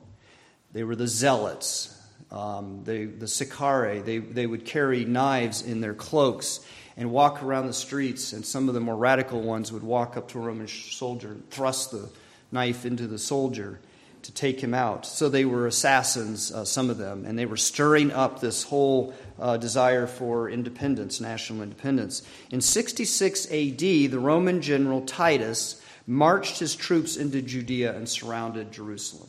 [0.78, 1.92] They were the zealots,
[2.30, 4.02] um, they, the Sicarii.
[4.02, 6.60] They, they would carry knives in their cloaks
[6.96, 10.28] and walk around the streets, and some of the more radical ones would walk up
[10.28, 12.08] to a Roman soldier and thrust the
[12.52, 13.80] knife into the soldier
[14.22, 15.08] to take him out.
[15.08, 19.16] So they were assassins, uh, some of them, and they were stirring up this whole
[19.40, 22.22] uh, desire for independence, national independence.
[22.52, 29.27] In 66 AD, the Roman general Titus marched his troops into Judea and surrounded Jerusalem.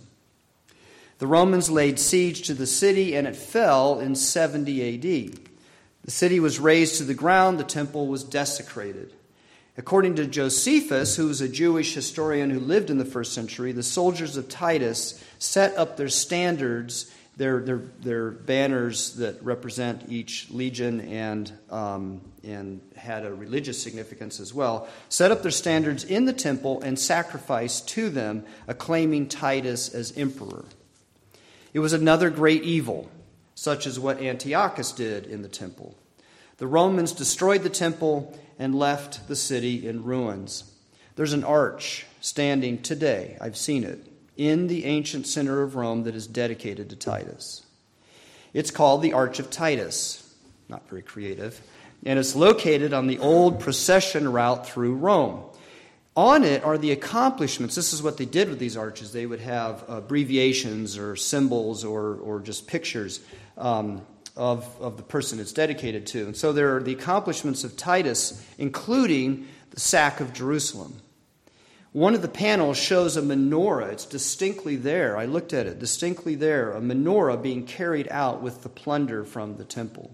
[1.19, 5.39] The Romans laid siege to the city, and it fell in 70 AD.
[6.05, 9.13] The city was razed to the ground, the temple was desecrated.
[9.77, 13.83] According to Josephus, who was a Jewish historian who lived in the first century, the
[13.83, 21.01] soldiers of Titus set up their standards, their, their, their banners that represent each legion
[21.01, 26.33] and, um, and had a religious significance as well, set up their standards in the
[26.33, 30.65] temple and sacrificed to them, acclaiming Titus as emperor.
[31.79, 33.09] It was another great evil,
[33.55, 35.95] such as what Antiochus did in the temple.
[36.57, 40.75] The Romans destroyed the temple and left the city in ruins.
[41.15, 44.05] There's an arch standing today, I've seen it,
[44.37, 47.65] in the ancient center of Rome that is dedicated to Titus.
[48.53, 50.35] It's called the Arch of Titus.
[50.69, 51.63] Not very creative.
[52.05, 55.45] And it's located on the old procession route through Rome.
[56.19, 57.77] On it are the accomplishments.
[57.77, 59.13] This is what they did with these arches.
[59.13, 63.21] They would have abbreviations or symbols or, or just pictures
[63.57, 64.03] um,
[64.35, 66.25] of, of the person it's dedicated to.
[66.25, 71.01] And so there are the accomplishments of Titus, including the sack of Jerusalem.
[71.93, 73.93] One of the panels shows a menorah.
[73.93, 75.17] It's distinctly there.
[75.17, 79.57] I looked at it, distinctly there, a menorah being carried out with the plunder from
[79.57, 80.13] the temple.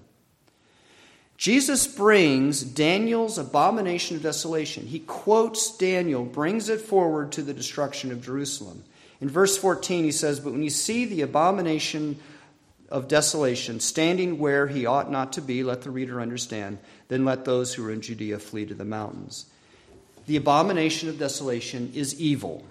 [1.45, 4.87] Jesus brings Daniel's abomination of desolation.
[4.87, 8.83] He quotes Daniel, brings it forward to the destruction of Jerusalem.
[9.21, 12.19] In verse 14, he says, But when you see the abomination
[12.89, 16.79] of desolation standing where he ought not to be, let the reader understand,
[17.09, 19.45] then let those who are in Judea flee to the mountains
[20.27, 22.65] the abomination of desolation is evil.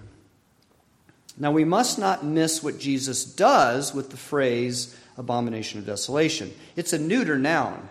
[1.38, 6.52] Now, we must not miss what Jesus does with the phrase abomination of desolation.
[6.74, 7.88] It's a neuter noun.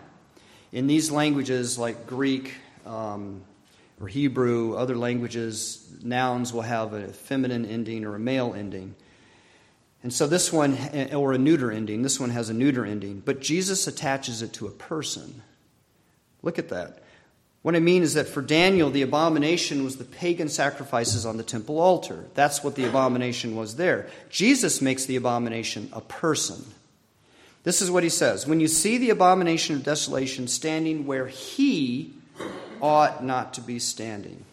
[0.74, 2.52] In these languages, like Greek
[2.84, 3.42] um,
[4.00, 8.96] or Hebrew, other languages, nouns will have a feminine ending or a male ending.
[10.02, 10.76] And so this one,
[11.14, 14.66] or a neuter ending, this one has a neuter ending, but Jesus attaches it to
[14.66, 15.42] a person.
[16.42, 17.04] Look at that.
[17.62, 21.44] What I mean is that for Daniel, the abomination was the pagan sacrifices on the
[21.44, 22.24] temple altar.
[22.34, 24.10] That's what the abomination was there.
[24.28, 26.64] Jesus makes the abomination a person.
[27.64, 32.14] This is what he says When you see the abomination of desolation standing where he
[32.80, 34.44] ought not to be standing.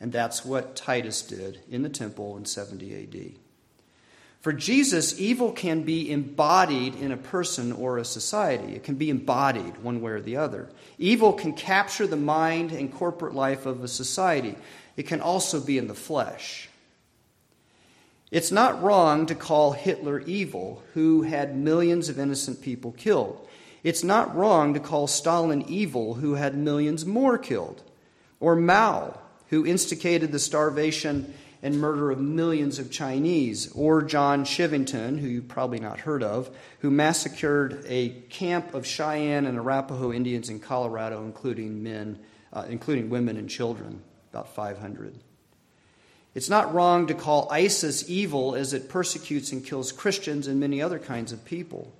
[0.00, 3.40] And that's what Titus did in the temple in 70 AD.
[4.40, 8.74] For Jesus, evil can be embodied in a person or a society.
[8.74, 10.68] It can be embodied one way or the other.
[10.98, 14.56] Evil can capture the mind and corporate life of a society.
[14.98, 16.68] It can also be in the flesh.
[18.34, 23.46] It's not wrong to call Hitler evil, who had millions of innocent people killed.
[23.84, 27.84] It's not wrong to call Stalin evil, who had millions more killed.
[28.40, 29.20] Or Mao,
[29.50, 31.32] who instigated the starvation
[31.62, 36.50] and murder of millions of Chinese, or John Chivington, who you've probably not heard of,
[36.80, 42.18] who massacred a camp of Cheyenne and Arapaho Indians in Colorado, including men,
[42.52, 45.20] uh, including women and children, about 500.
[46.34, 50.82] It's not wrong to call ISIS evil as it persecutes and kills Christians and many
[50.82, 51.92] other kinds of people.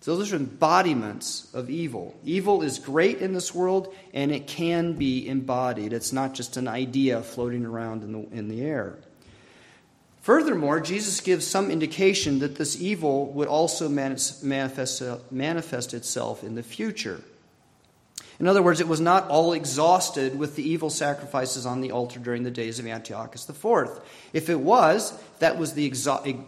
[0.00, 2.14] So those are embodiments of evil.
[2.24, 5.92] Evil is great in this world, and it can be embodied.
[5.92, 8.96] It's not just an idea floating around in the, in the air.
[10.22, 16.62] Furthermore, Jesus gives some indication that this evil would also manifest, manifest itself in the
[16.62, 17.22] future.
[18.40, 22.18] In other words, it was not all exhausted with the evil sacrifices on the altar
[22.18, 24.00] during the days of Antiochus IV.
[24.32, 25.86] If it was, that was the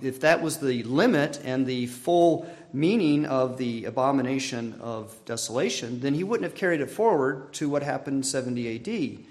[0.00, 6.14] if that was the limit and the full meaning of the abomination of desolation, then
[6.14, 9.24] he wouldn't have carried it forward to what happened in 70 AD.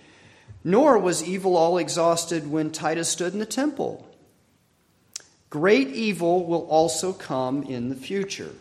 [0.63, 4.07] Nor was evil all exhausted when Titus stood in the temple.
[5.49, 8.51] Great evil will also come in the future.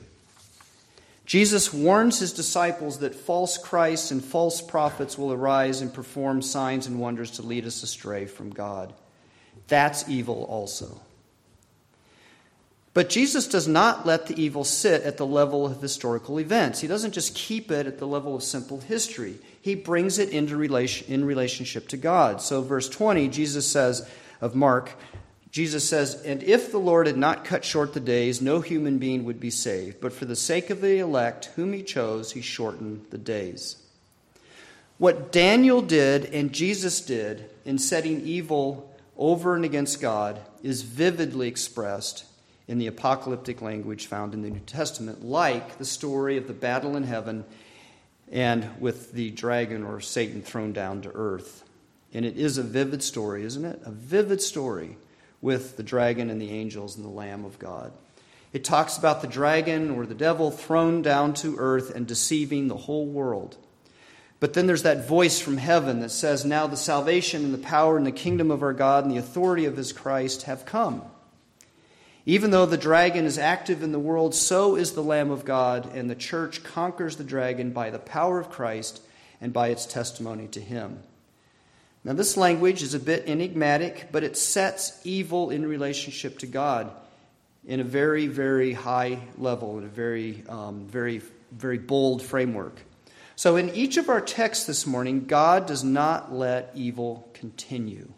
[1.30, 6.88] Jesus warns his disciples that false Christs and false prophets will arise and perform signs
[6.88, 8.92] and wonders to lead us astray from God.
[9.68, 11.00] That's evil also.
[12.94, 16.80] But Jesus does not let the evil sit at the level of historical events.
[16.80, 19.38] He doesn't just keep it at the level of simple history.
[19.62, 22.42] He brings it into relation, in relationship to God.
[22.42, 24.04] So, verse 20, Jesus says
[24.40, 24.96] of Mark,
[25.50, 29.24] Jesus says, And if the Lord had not cut short the days, no human being
[29.24, 30.00] would be saved.
[30.00, 33.76] But for the sake of the elect, whom he chose, he shortened the days.
[34.98, 41.48] What Daniel did and Jesus did in setting evil over and against God is vividly
[41.48, 42.24] expressed
[42.68, 46.96] in the apocalyptic language found in the New Testament, like the story of the battle
[46.96, 47.44] in heaven
[48.30, 51.64] and with the dragon or Satan thrown down to earth.
[52.12, 53.80] And it is a vivid story, isn't it?
[53.84, 54.96] A vivid story
[55.40, 57.92] with the dragon and the angels and the Lamb of God.
[58.52, 62.76] It talks about the dragon or the devil thrown down to earth and deceiving the
[62.76, 63.56] whole world.
[64.40, 67.96] But then there's that voice from heaven that says, Now the salvation and the power
[67.96, 71.02] and the kingdom of our God and the authority of his Christ have come.
[72.26, 75.90] Even though the dragon is active in the world, so is the Lamb of God,
[75.94, 79.02] and the church conquers the dragon by the power of Christ
[79.40, 81.02] and by its testimony to him.
[82.02, 86.90] Now, this language is a bit enigmatic, but it sets evil in relationship to God.
[87.66, 91.20] in a very, very high level, in a very, um, very,
[91.52, 92.80] very bold framework.
[93.36, 98.12] So, in each of our texts this morning, God does not let evil continue.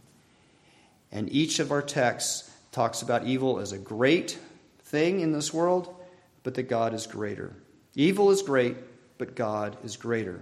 [1.10, 4.38] And each of our texts talks about evil as a great
[4.84, 5.94] thing in this world,
[6.42, 7.54] but that God is greater.
[7.94, 8.76] Evil is great,
[9.18, 10.40] but God is greater.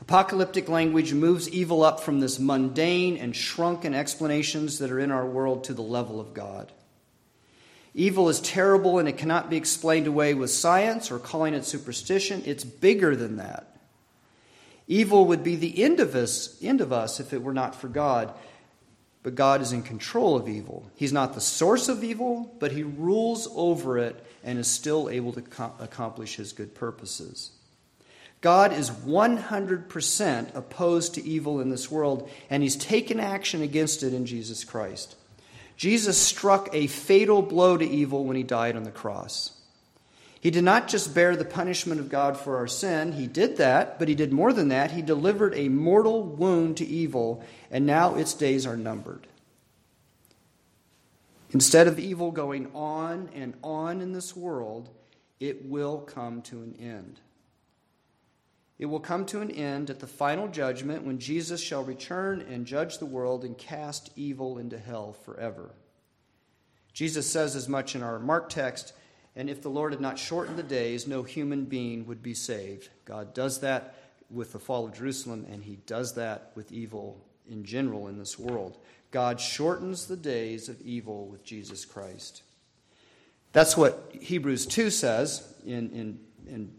[0.00, 5.26] Apocalyptic language moves evil up from this mundane and shrunken explanations that are in our
[5.26, 6.72] world to the level of God.
[7.94, 12.42] Evil is terrible and it cannot be explained away with science or calling it superstition.
[12.44, 13.74] It's bigger than that.
[14.86, 17.88] Evil would be the end of us, end of us if it were not for
[17.88, 18.34] God.
[19.22, 20.88] But God is in control of evil.
[20.94, 25.32] He's not the source of evil, but He rules over it and is still able
[25.32, 25.42] to
[25.80, 27.50] accomplish His good purposes.
[28.46, 34.14] God is 100% opposed to evil in this world, and He's taken action against it
[34.14, 35.16] in Jesus Christ.
[35.76, 39.50] Jesus struck a fatal blow to evil when He died on the cross.
[40.38, 43.98] He did not just bear the punishment of God for our sin, He did that,
[43.98, 44.92] but He did more than that.
[44.92, 49.26] He delivered a mortal wound to evil, and now its days are numbered.
[51.50, 54.88] Instead of evil going on and on in this world,
[55.40, 57.18] it will come to an end.
[58.78, 62.66] It will come to an end at the final judgment when Jesus shall return and
[62.66, 65.70] judge the world and cast evil into hell forever.
[66.92, 68.92] Jesus says as much in our Mark text,
[69.34, 72.88] and if the Lord had not shortened the days, no human being would be saved.
[73.04, 73.94] God does that
[74.30, 78.38] with the fall of Jerusalem, and he does that with evil in general in this
[78.38, 78.78] world.
[79.10, 82.42] God shortens the days of evil with Jesus Christ.
[83.52, 86.72] That's what Hebrews 2 says in, in, in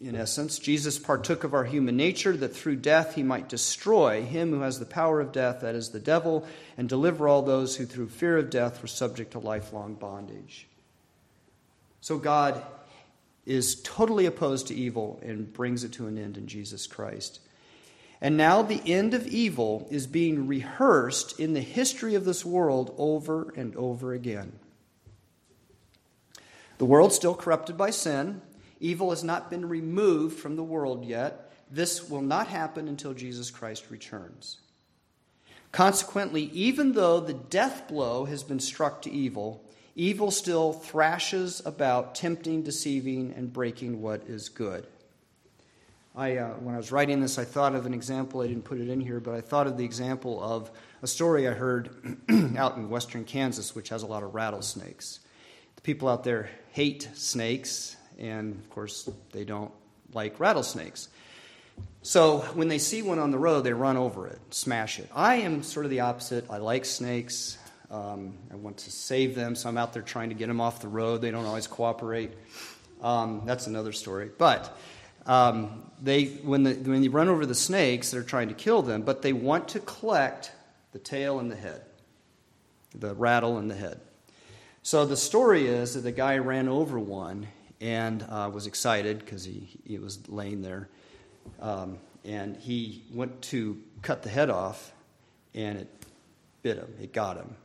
[0.00, 0.58] in essence.
[0.58, 4.78] Jesus partook of our human nature that through death he might destroy him who has
[4.78, 6.46] the power of death, that is, the devil,
[6.76, 10.68] and deliver all those who through fear of death were subject to lifelong bondage.
[12.00, 12.62] So God
[13.44, 17.40] is totally opposed to evil and brings it to an end in Jesus Christ.
[18.20, 22.94] And now the end of evil is being rehearsed in the history of this world
[22.98, 24.52] over and over again.
[26.78, 28.42] The world's still corrupted by sin.
[28.80, 31.52] Evil has not been removed from the world yet.
[31.70, 34.58] This will not happen until Jesus Christ returns.
[35.72, 39.62] Consequently, even though the death blow has been struck to evil,
[39.94, 44.86] evil still thrashes about, tempting, deceiving, and breaking what is good.
[46.16, 48.40] I, uh, when I was writing this, I thought of an example.
[48.40, 50.70] I didn't put it in here, but I thought of the example of
[51.02, 51.90] a story I heard
[52.56, 55.20] out in western Kansas, which has a lot of rattlesnakes.
[55.76, 59.72] The people out there hate snakes, and of course, they don't
[60.12, 61.08] like rattlesnakes.
[62.02, 65.08] So when they see one on the road, they run over it, smash it.
[65.14, 66.46] I am sort of the opposite.
[66.50, 67.58] I like snakes.
[67.90, 70.80] Um, I want to save them, so I'm out there trying to get them off
[70.80, 71.22] the road.
[71.22, 72.32] They don't always cooperate.
[73.02, 74.30] Um, that's another story.
[74.36, 74.76] But
[75.26, 79.02] um, they, when, the, when you run over the snakes, they're trying to kill them,
[79.02, 80.52] but they want to collect
[80.92, 81.82] the tail and the head,
[82.94, 84.00] the rattle and the head.
[84.82, 87.48] So the story is that the guy ran over one
[87.80, 90.88] and uh, was excited because he, he was laying there.
[91.60, 94.92] Um, and he went to cut the head off,
[95.54, 95.88] and it
[96.62, 96.94] bit him.
[97.00, 97.56] It got him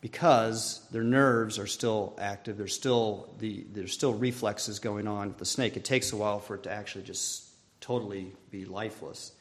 [0.00, 2.56] because their nerves are still active.
[2.56, 5.76] There's still the there's still reflexes going on with the snake.
[5.76, 7.44] It takes a while for it to actually just
[7.80, 9.32] totally be lifeless.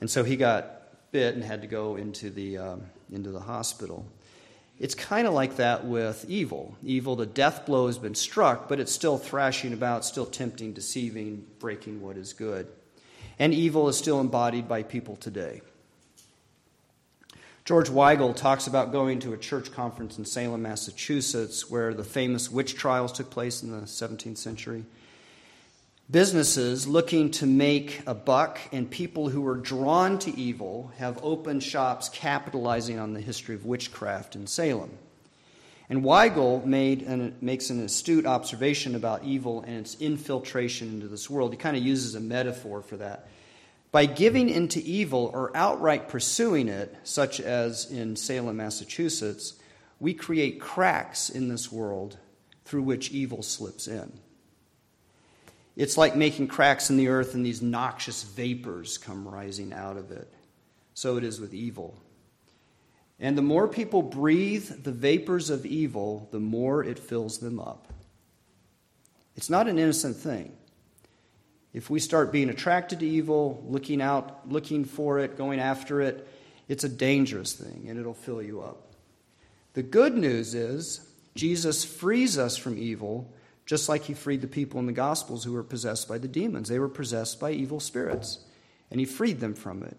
[0.00, 4.06] And so he got bit and had to go into the um, into the hospital.
[4.78, 6.76] It's kind of like that with evil.
[6.82, 11.46] Evil, the death blow has been struck, but it's still thrashing about, still tempting, deceiving,
[11.58, 12.66] breaking what is good.
[13.38, 15.62] And evil is still embodied by people today.
[17.64, 22.50] George Weigel talks about going to a church conference in Salem, Massachusetts, where the famous
[22.50, 24.84] witch trials took place in the 17th century
[26.12, 31.62] businesses looking to make a buck and people who are drawn to evil have opened
[31.62, 34.90] shops capitalizing on the history of witchcraft in Salem.
[35.88, 41.30] And Weigel made an, makes an astute observation about evil and its infiltration into this
[41.30, 41.52] world.
[41.52, 43.26] He kind of uses a metaphor for that.
[43.90, 49.54] By giving into evil or outright pursuing it, such as in Salem, Massachusetts,
[49.98, 52.18] we create cracks in this world
[52.64, 54.12] through which evil slips in.
[55.76, 60.10] It's like making cracks in the earth and these noxious vapors come rising out of
[60.10, 60.32] it.
[60.94, 61.96] So it is with evil.
[63.18, 67.92] And the more people breathe the vapors of evil, the more it fills them up.
[69.36, 70.52] It's not an innocent thing.
[71.72, 76.28] If we start being attracted to evil, looking out, looking for it, going after it,
[76.68, 78.92] it's a dangerous thing and it'll fill you up.
[79.72, 83.32] The good news is Jesus frees us from evil,
[83.72, 86.68] just like he freed the people in the Gospels who were possessed by the demons.
[86.68, 88.40] They were possessed by evil spirits,
[88.90, 89.96] and he freed them from it.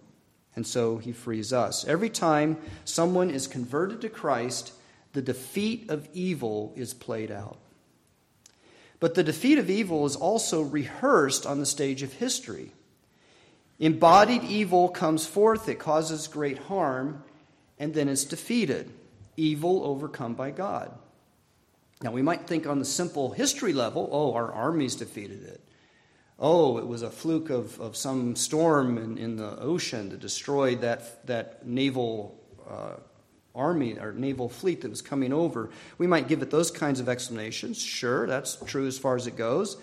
[0.56, 1.84] And so he frees us.
[1.84, 4.74] Every time someone is converted to Christ,
[5.14, 7.58] the defeat of evil is played out.
[9.00, 12.74] But the defeat of evil is also rehearsed on the stage of history.
[13.80, 17.24] Embodied evil comes forth, it causes great harm,
[17.80, 18.92] and then it's defeated.
[19.36, 20.96] Evil overcome by God.
[22.04, 25.62] Now, we might think on the simple history level oh, our armies defeated it.
[26.38, 30.82] Oh, it was a fluke of, of some storm in, in the ocean that destroyed
[30.82, 32.38] that, that naval
[32.70, 32.96] uh,
[33.56, 35.70] army or naval fleet that was coming over.
[35.98, 37.82] We might give it those kinds of explanations.
[37.82, 39.78] Sure, that's true as far as it goes.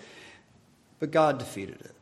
[0.99, 1.95] But God defeated it.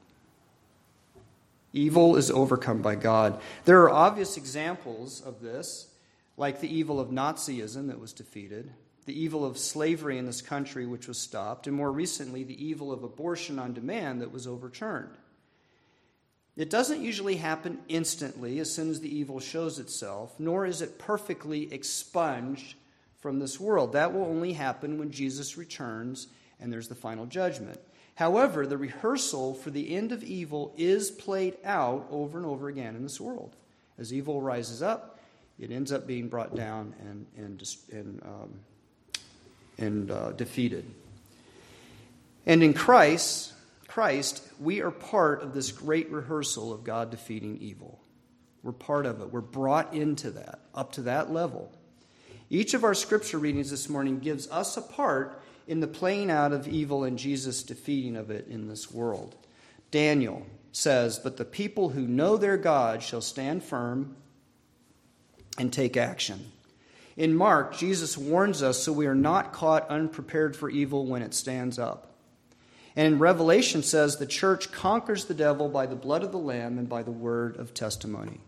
[1.72, 3.40] Evil is overcome by God.
[3.64, 5.88] There are obvious examples of this,
[6.36, 8.72] like the evil of Nazism that was defeated,
[9.10, 12.92] the evil of slavery in this country, which was stopped, and more recently, the evil
[12.92, 15.18] of abortion on demand that was overturned.
[16.56, 21.00] It doesn't usually happen instantly as soon as the evil shows itself, nor is it
[21.00, 22.76] perfectly expunged
[23.18, 23.94] from this world.
[23.94, 26.28] That will only happen when Jesus returns
[26.60, 27.80] and there's the final judgment.
[28.14, 32.96] However, the rehearsal for the end of evil is played out over and over again
[32.96, 33.56] in this world.
[33.98, 35.20] As evil rises up,
[35.58, 38.60] it ends up being brought down and, and, and, um,
[39.80, 40.86] and uh, defeated.
[42.46, 43.54] And in Christ,
[43.88, 48.00] Christ, we are part of this great rehearsal of God defeating evil.
[48.62, 49.32] We're part of it.
[49.32, 51.72] We're brought into that, up to that level.
[52.50, 56.52] Each of our scripture readings this morning gives us a part in the playing out
[56.52, 59.36] of evil and Jesus' defeating of it in this world.
[59.92, 64.16] Daniel says, But the people who know their God shall stand firm
[65.58, 66.52] and take action.
[67.18, 71.34] In Mark, Jesus warns us so we are not caught unprepared for evil when it
[71.34, 72.14] stands up.
[72.96, 76.78] And in Revelation says the church conquers the devil by the blood of the lamb
[76.78, 78.40] and by the word of testimony.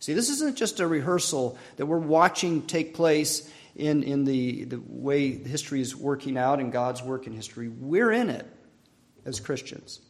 [0.00, 4.80] See, this isn't just a rehearsal that we're watching take place in, in the, the
[4.86, 7.68] way history is working out and God's work in history.
[7.68, 8.46] We're in it
[9.24, 10.00] as Christians.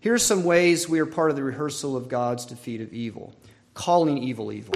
[0.00, 3.34] Here's some ways we are part of the rehearsal of God's defeat of evil
[3.78, 4.74] calling evil evil.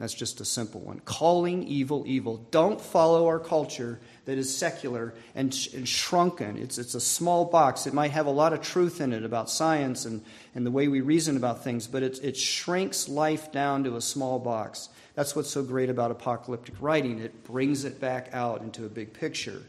[0.00, 1.00] That's just a simple one.
[1.00, 2.38] Calling evil evil.
[2.50, 6.56] Don't follow our culture that is secular and, and, shrunken.
[6.56, 7.86] It's, it's a small box.
[7.86, 10.24] It might have a lot of truth in it about science and,
[10.54, 14.00] and the way we reason about things, but it, it shrinks life down to a
[14.00, 14.88] small box.
[15.16, 17.18] That's what's so great about apocalyptic writing.
[17.18, 19.62] It brings it back out into a big picture.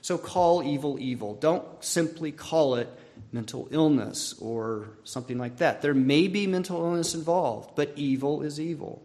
[0.00, 1.34] So call evil evil.
[1.34, 2.88] Don't simply call it
[3.32, 5.82] mental illness or something like that.
[5.82, 9.02] There may be mental illness involved, but evil is evil.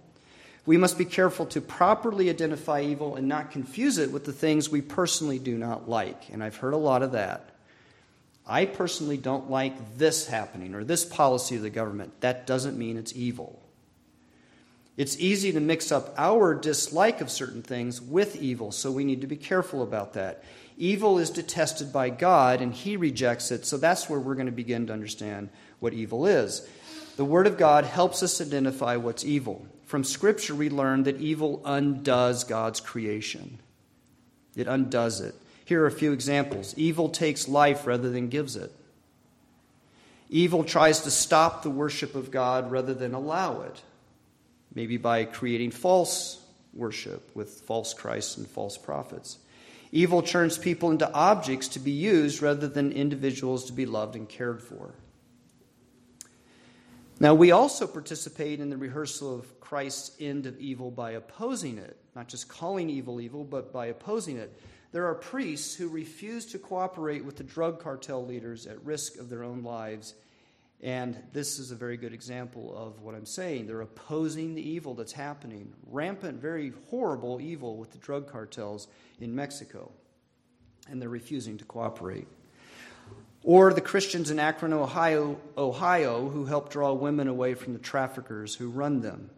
[0.69, 4.69] We must be careful to properly identify evil and not confuse it with the things
[4.69, 6.29] we personally do not like.
[6.29, 7.49] And I've heard a lot of that.
[8.45, 12.21] I personally don't like this happening or this policy of the government.
[12.21, 13.59] That doesn't mean it's evil.
[14.95, 19.21] It's easy to mix up our dislike of certain things with evil, so we need
[19.21, 20.43] to be careful about that.
[20.77, 24.51] Evil is detested by God, and He rejects it, so that's where we're going to
[24.51, 25.49] begin to understand
[25.79, 26.69] what evil is.
[27.15, 29.65] The Word of God helps us identify what's evil.
[29.89, 33.57] From Scripture, we learn that evil undoes God's creation,
[34.55, 35.33] it undoes it.
[35.65, 38.71] Here are a few examples evil takes life rather than gives it.
[40.29, 43.81] Evil tries to stop the worship of God rather than allow it
[44.75, 46.39] maybe by creating false
[46.71, 49.39] worship with false Christs and false prophets.
[49.91, 54.29] Evil turns people into objects to be used rather than individuals to be loved and
[54.29, 54.93] cared for.
[57.19, 61.97] Now, we also participate in the rehearsal of Christ's end of evil by opposing it,
[62.15, 64.57] not just calling evil evil, but by opposing it.
[64.91, 69.29] There are priests who refuse to cooperate with the drug cartel leaders at risk of
[69.29, 70.15] their own lives
[70.81, 73.67] and this is a very good example of what I'm saying.
[73.67, 75.73] They're opposing the evil that's happening.
[75.85, 78.87] Rampant, very horrible evil with the drug cartels
[79.19, 79.91] in Mexico.
[80.89, 82.27] And they're refusing to cooperate.
[83.43, 88.55] Or the Christians in Akron, Ohio, Ohio, who help draw women away from the traffickers
[88.55, 89.29] who run them.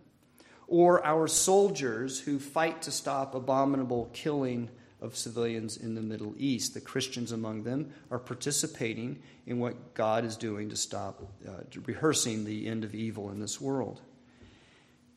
[0.68, 4.70] Or our soldiers who fight to stop abominable killing
[5.02, 6.74] of civilians in the Middle East.
[6.74, 12.46] The Christians among them are participating in what God is doing to stop uh, rehearsing
[12.46, 14.02] the end of evil in this world.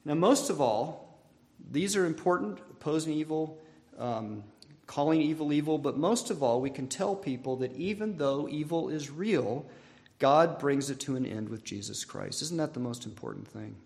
[0.04, 1.20] Now, most of all,
[1.70, 3.58] these are important opposing evil,
[3.98, 4.42] um,
[4.86, 8.88] calling evil evil, but most of all, we can tell people that even though evil
[8.88, 9.64] is real,
[10.18, 12.42] God brings it to an end with Jesus Christ.
[12.42, 13.76] Isn't that the most important thing?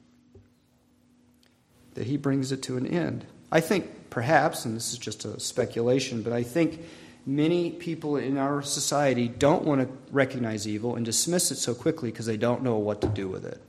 [1.94, 3.26] That He brings it to an end.
[3.50, 6.84] I think perhaps, and this is just a speculation, but I think
[7.24, 12.10] many people in our society don't want to recognize evil and dismiss it so quickly
[12.10, 13.60] because they don't know what to do with it.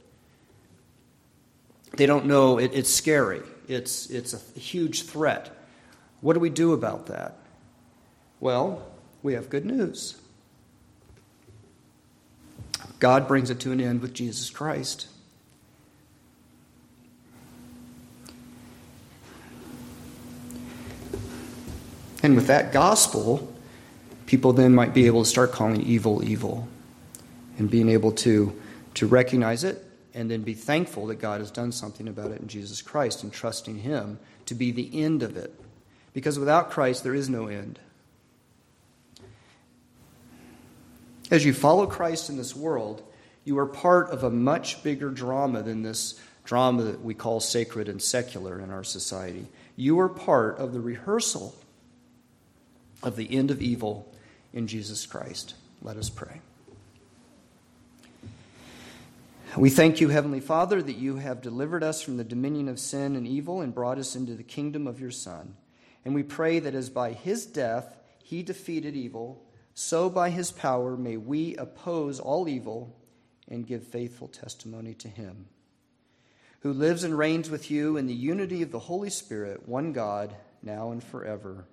[1.95, 5.55] They don't know it, it's scary, it's, it's a huge threat.
[6.21, 7.37] What do we do about that?
[8.39, 8.85] Well,
[9.23, 10.19] we have good news.
[12.99, 15.07] God brings it to an end with Jesus Christ.
[22.21, 23.53] And with that gospel,
[24.25, 26.67] people then might be able to start calling evil evil
[27.57, 28.53] and being able to,
[28.95, 32.47] to recognize it and then be thankful that God has done something about it in
[32.47, 35.53] Jesus Christ and trusting Him to be the end of it.
[36.13, 37.79] Because without Christ, there is no end.
[41.31, 43.03] As you follow Christ in this world,
[43.45, 47.87] you are part of a much bigger drama than this drama that we call sacred
[47.87, 49.45] and secular in our society.
[49.75, 51.55] You are part of the rehearsal
[53.03, 54.11] of the end of evil
[54.53, 55.53] in Jesus Christ.
[55.81, 56.41] Let us pray.
[59.57, 63.15] We thank you, Heavenly Father, that you have delivered us from the dominion of sin
[63.15, 65.55] and evil and brought us into the kingdom of your Son.
[66.05, 69.43] And we pray that as by his death he defeated evil,
[69.73, 72.95] so by his power may we oppose all evil
[73.47, 75.47] and give faithful testimony to him,
[76.61, 80.35] who lives and reigns with you in the unity of the Holy Spirit, one God,
[80.61, 81.65] now and forever.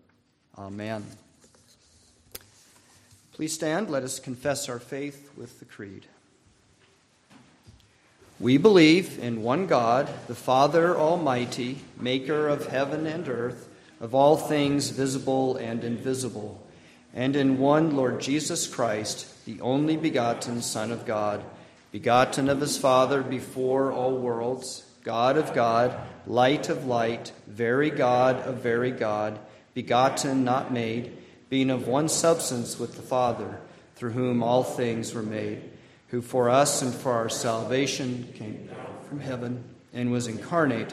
[0.57, 1.05] Amen.
[3.33, 3.91] Please stand.
[3.91, 6.07] Let us confess our faith with the Creed.
[8.41, 13.69] We believe in one God, the Father Almighty, maker of heaven and earth,
[14.01, 16.67] of all things visible and invisible,
[17.15, 21.43] and in one Lord Jesus Christ, the only begotten Son of God,
[21.93, 28.37] begotten of his Father before all worlds, God of God, light of light, very God
[28.37, 29.39] of very God,
[29.73, 31.17] begotten, not made
[31.49, 33.61] being of one substance with the Father,
[33.95, 35.63] through whom all things were made,
[36.09, 40.93] who for us and for our salvation came down from heaven and was incarnate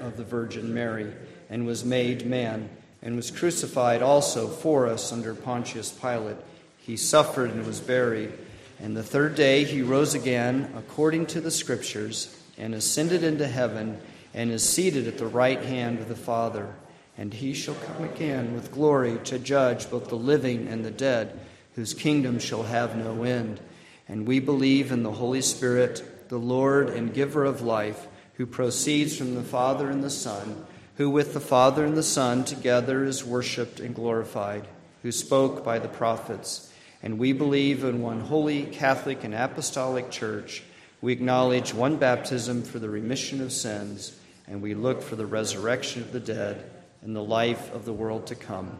[0.00, 1.12] of the Virgin Mary,
[1.48, 2.68] and was made man,
[3.02, 6.36] and was crucified also for us under Pontius Pilate.
[6.78, 8.32] He suffered and was buried,
[8.80, 14.00] and the third day he rose again according to the Scriptures, and ascended into heaven,
[14.34, 16.74] and is seated at the right hand of the Father
[17.18, 21.38] and he shall come again with glory to judge both the living and the dead,
[21.74, 23.60] whose kingdom shall have no end.
[24.08, 29.16] And we believe in the Holy Spirit, the Lord and giver of life, who proceeds
[29.16, 30.66] from the Father and the Son,
[30.96, 34.66] who with the Father and the Son together is worshiped and glorified,
[35.02, 36.72] who spoke by the prophets.
[37.02, 40.62] And we believe in one holy, Catholic, and Apostolic Church.
[41.00, 44.18] We acknowledge one baptism for the remission of sins,
[44.48, 46.70] and we look for the resurrection of the dead
[47.02, 48.78] and the life of the world to come.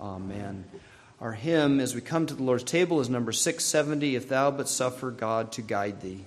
[0.00, 0.64] Amen.
[1.20, 4.68] Our hymn as we come to the Lord's table is number 670 If Thou But
[4.68, 6.24] Suffer God to Guide Thee.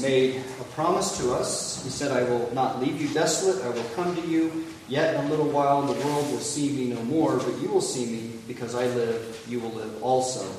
[0.00, 1.82] Made a promise to us.
[1.84, 4.64] He said, I will not leave you desolate, I will come to you.
[4.88, 7.80] Yet in a little while the world will see me no more, but you will
[7.80, 10.50] see me because I live, you will live also.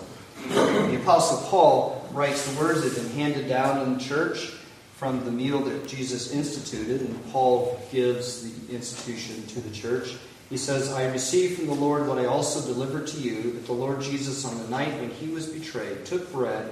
[0.47, 4.53] The Apostle Paul writes the words that have been handed down in the church
[4.95, 10.15] from the meal that Jesus instituted, and Paul gives the institution to the church.
[10.49, 13.73] He says, I received from the Lord what I also delivered to you, that the
[13.73, 16.71] Lord Jesus, on the night when he was betrayed, took bread,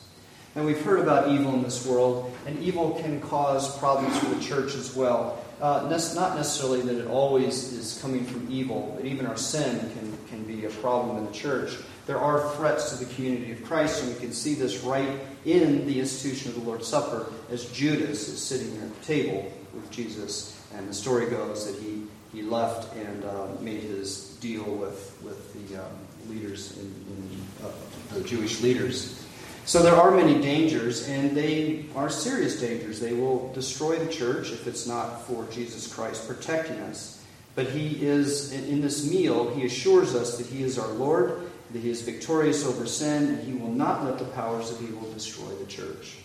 [0.55, 4.41] And we've heard about evil in this world, and evil can cause problems for the
[4.41, 5.41] church as well.
[5.61, 10.17] Uh, not necessarily that it always is coming from evil, but even our sin can,
[10.27, 11.77] can be a problem in the church.
[12.07, 15.85] There are threats to the community of Christ, and we can see this right in
[15.85, 20.59] the institution of the Lord's Supper as Judas is sitting at the table with Jesus.
[20.75, 22.03] And the story goes that he,
[22.33, 25.91] he left and uh, made his deal with, with the um,
[26.27, 27.71] leaders, in, in, uh,
[28.13, 29.20] the Jewish leaders.
[29.65, 32.99] So there are many dangers, and they are serious dangers.
[32.99, 37.23] They will destroy the church if it's not for Jesus Christ protecting us.
[37.53, 41.79] But He is, in this meal, He assures us that He is our Lord, that
[41.79, 45.49] He is victorious over sin, and He will not let the powers of evil destroy
[45.55, 46.17] the church.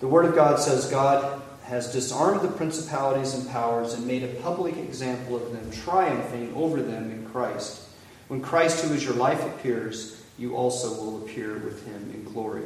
[0.00, 4.40] The Word of God says God has disarmed the principalities and powers and made a
[4.42, 7.88] public example of them, triumphing over them in Christ.
[8.28, 12.64] When Christ, who is your life, appears, you also will appear with him in glory.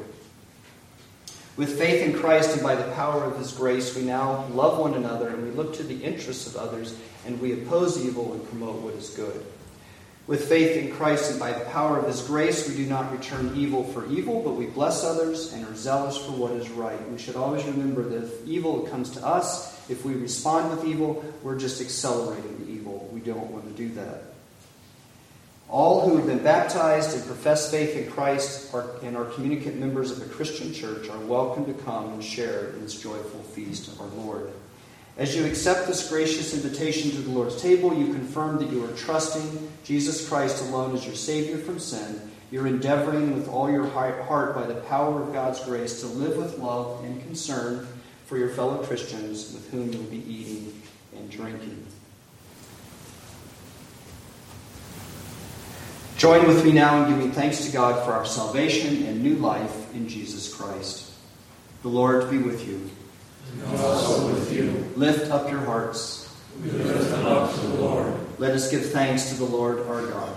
[1.56, 4.94] With faith in Christ and by the power of his grace, we now love one
[4.94, 8.76] another and we look to the interests of others and we oppose evil and promote
[8.76, 9.44] what is good.
[10.26, 13.52] With faith in Christ and by the power of his grace, we do not return
[13.56, 17.10] evil for evil, but we bless others and are zealous for what is right.
[17.10, 21.24] We should always remember that if evil comes to us, if we respond with evil,
[21.42, 23.10] we're just accelerating the evil.
[23.12, 24.29] We don't want to do that.
[25.70, 30.10] All who have been baptized and profess faith in Christ are, and are communicant members
[30.10, 34.00] of a Christian church are welcome to come and share in this joyful feast of
[34.00, 34.50] our Lord.
[35.16, 38.92] As you accept this gracious invitation to the Lord's table, you confirm that you are
[38.96, 42.20] trusting Jesus Christ alone as your Savior from sin.
[42.50, 46.58] You're endeavoring with all your heart by the power of God's grace to live with
[46.58, 47.86] love and concern
[48.26, 50.82] for your fellow Christians with whom you'll be eating
[51.16, 51.86] and drinking.
[56.20, 59.94] Join with me now in giving thanks to God for our salvation and new life
[59.94, 61.10] in Jesus Christ.
[61.80, 62.90] The Lord be with you.
[63.54, 64.70] And also with you.
[64.96, 66.30] Lift up your hearts.
[66.62, 68.14] We lift them up to the Lord.
[68.38, 70.36] Let us give thanks to the Lord our God.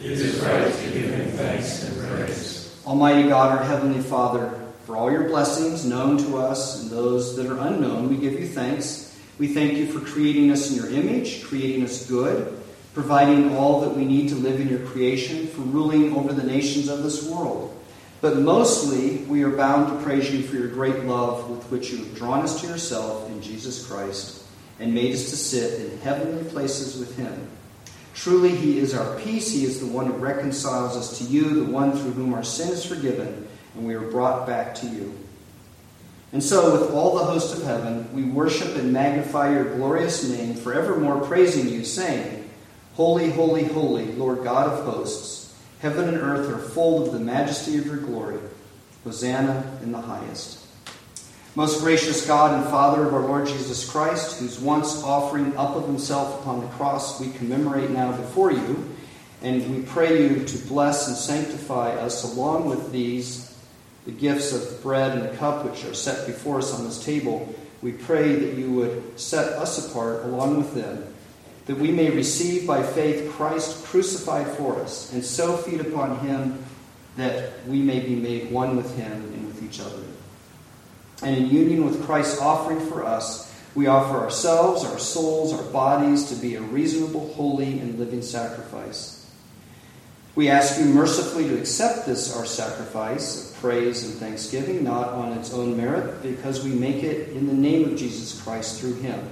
[0.00, 2.74] It is right to give him thanks and praise.
[2.86, 7.44] Almighty God, our Heavenly Father, for all your blessings known to us and those that
[7.48, 9.14] are unknown, we give you thanks.
[9.38, 12.61] We thank you for creating us in your image, creating us good
[12.94, 16.88] providing all that we need to live in your creation, for ruling over the nations
[16.88, 17.76] of this world.
[18.20, 21.98] But mostly, we are bound to praise you for your great love with which you
[21.98, 24.44] have drawn us to yourself in Jesus Christ
[24.78, 27.48] and made us to sit in heavenly places with him.
[28.14, 29.50] Truly, he is our peace.
[29.52, 32.70] He is the one who reconciles us to you, the one through whom our sin
[32.70, 35.18] is forgiven, and we are brought back to you.
[36.32, 40.54] And so, with all the host of heaven, we worship and magnify your glorious name,
[40.54, 42.41] forevermore praising you, saying,
[42.94, 47.78] Holy, holy, holy, Lord God of hosts, heaven and earth are full of the majesty
[47.78, 48.38] of your glory.
[49.02, 50.66] Hosanna in the highest.
[51.54, 55.86] Most gracious God and Father of our Lord Jesus Christ, whose once offering up of
[55.86, 58.88] himself upon the cross we commemorate now before you,
[59.42, 63.58] and we pray you to bless and sanctify us along with these,
[64.04, 67.54] the gifts of bread and the cup which are set before us on this table.
[67.80, 71.11] We pray that you would set us apart along with them
[71.66, 76.62] that we may receive by faith Christ crucified for us, and so feed upon him
[77.16, 80.02] that we may be made one with him and with each other.
[81.22, 86.28] And in union with Christ's offering for us, we offer ourselves, our souls, our bodies
[86.30, 89.18] to be a reasonable, holy, and living sacrifice.
[90.34, 95.32] We ask you mercifully to accept this, our sacrifice of praise and thanksgiving, not on
[95.34, 99.28] its own merit, because we make it in the name of Jesus Christ through him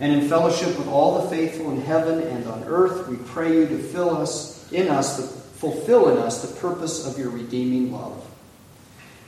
[0.00, 3.66] and in fellowship with all the faithful in heaven and on earth, we pray you
[3.68, 8.28] to fill us in us, the, fulfill in us the purpose of your redeeming love.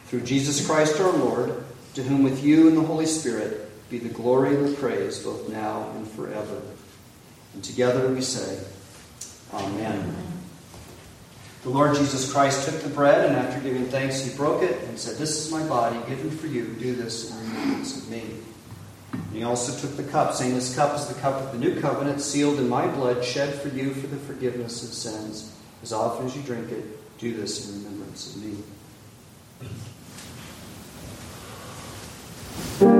[0.06, 1.64] Through Jesus Christ our Lord,
[1.94, 5.48] to whom with you and the Holy Spirit be the glory and the praise both
[5.48, 6.60] now and forever.
[7.54, 8.64] And together we say,
[9.52, 10.14] Amen.
[11.62, 14.98] The Lord Jesus Christ took the bread, and after giving thanks, he broke it and
[14.98, 16.66] said, This is my body given for you.
[16.78, 18.22] Do this in remembrance of me.
[19.12, 21.80] And he also took the cup, saying, This cup is the cup of the new
[21.80, 25.52] covenant, sealed in my blood, shed for you for the forgiveness of sins.
[25.82, 28.42] As often as you drink it, do this in remembrance of
[32.82, 32.95] me.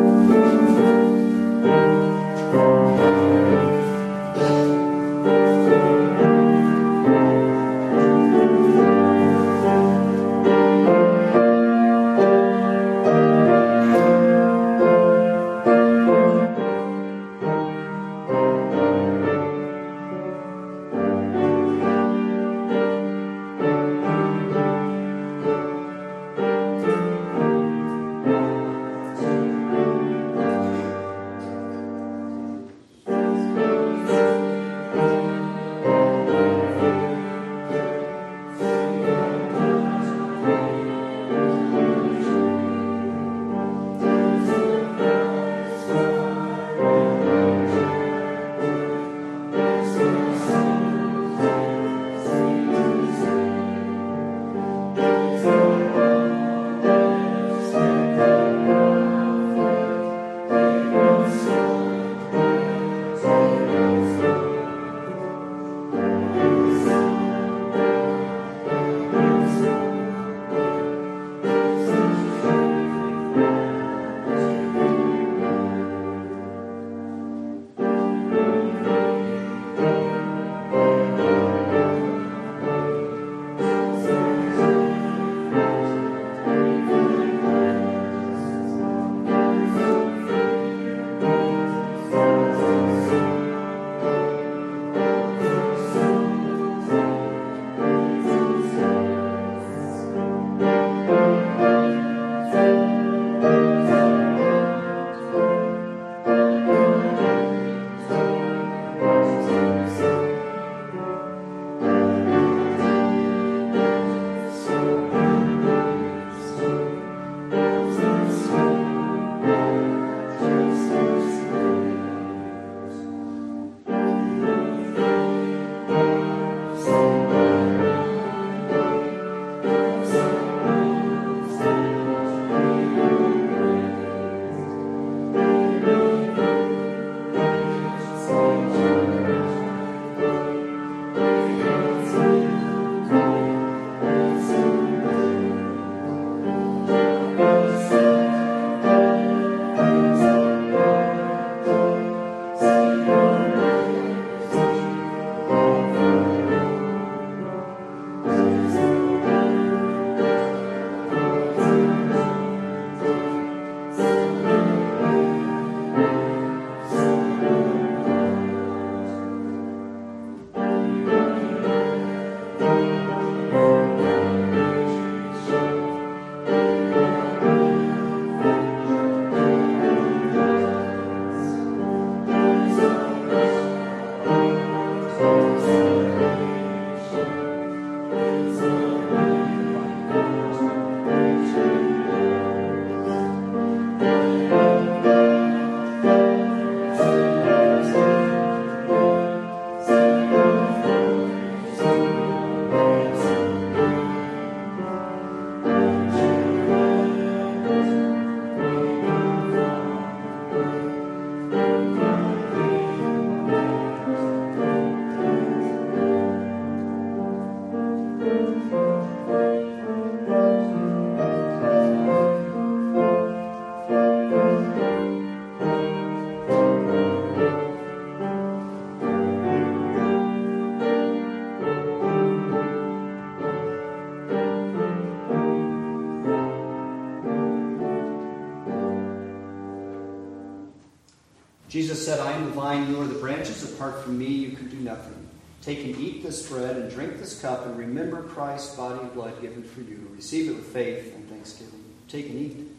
[242.66, 243.62] Vine, you are the branches.
[243.72, 245.14] Apart from me, you can do nothing.
[245.62, 249.40] Take and eat this bread and drink this cup and remember Christ's body and blood
[249.40, 250.08] given for you.
[250.12, 251.84] Receive it with faith and thanksgiving.
[252.08, 252.72] Take and eat.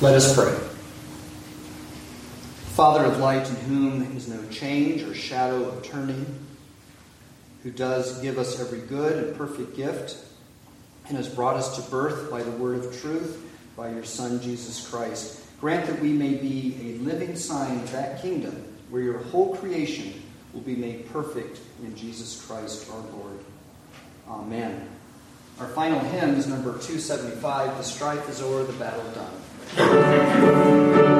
[0.00, 0.65] Let us pray.
[2.76, 6.26] Father of light, in whom is no change or shadow of turning,
[7.62, 10.18] who does give us every good and perfect gift,
[11.08, 13.42] and has brought us to birth by the word of truth,
[13.78, 15.40] by your Son, Jesus Christ.
[15.58, 20.12] Grant that we may be a living sign of that kingdom where your whole creation
[20.52, 23.38] will be made perfect in Jesus Christ our Lord.
[24.28, 24.86] Amen.
[25.60, 29.10] Our final hymn is number 275 The Strife is O'er, the Battle
[29.76, 31.15] Done.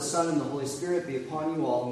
[0.00, 1.89] Son, and the Holy Spirit be upon you all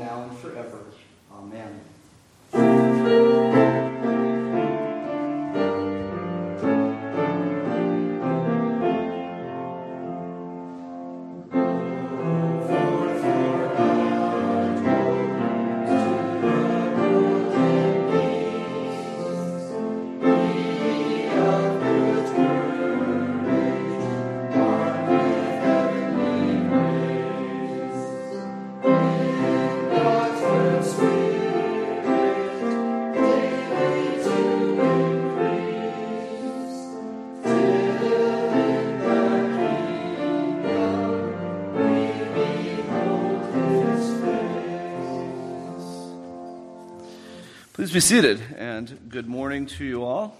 [47.88, 50.36] Please be seated, and good morning to you all.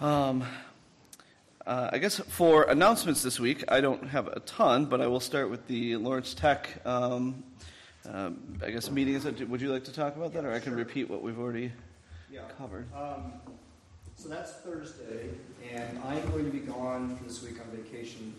[0.00, 0.42] Um,
[1.64, 5.20] uh, I guess for announcements this week, I don't have a ton, but I will
[5.20, 7.44] start with the Lawrence Tech, um,
[8.04, 9.26] um, I guess, meetings.
[9.26, 11.70] Would you like to talk about that, or I can repeat what we've already
[12.32, 12.40] yeah.
[12.58, 12.92] covered?
[12.92, 13.34] Um,
[14.16, 15.28] so that's Thursday,
[15.72, 18.34] and I'm going to be gone for this week on vacation.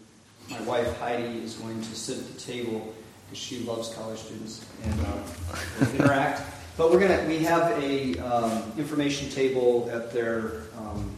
[0.49, 2.93] My wife, Heidi, is going to sit at the table
[3.29, 6.41] because she loves college students and uh, interact.
[6.77, 11.09] But we're gonna we have a um, information table at their um,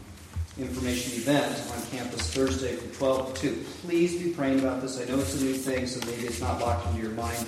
[0.57, 3.65] information event on campus Thursday from 12 to 2.
[3.81, 5.01] Please be praying about this.
[5.01, 7.45] I know it's a new thing, so maybe it's not locked into your mind,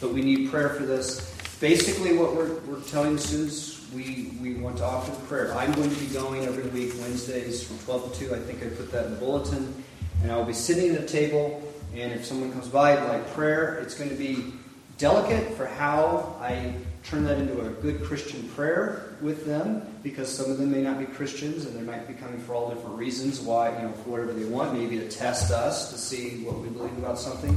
[0.00, 1.34] but we need prayer for this.
[1.60, 5.54] Basically, what we're, we're telling the students, we, we want to offer prayer.
[5.54, 8.34] I'm going to be going every week, Wednesdays from 12 to 2.
[8.34, 9.84] I think I put that in the bulletin.
[10.22, 11.62] And I'll be sitting at a table,
[11.94, 14.54] and if someone comes by, like prayer, it's going to be
[14.96, 16.74] delicate for how I
[17.04, 20.98] turn that into a good Christian prayer with them because some of them may not
[20.98, 24.10] be Christians and they might be coming for all different reasons why, you know, for
[24.10, 27.56] whatever they want, maybe to test us to see what we believe about something.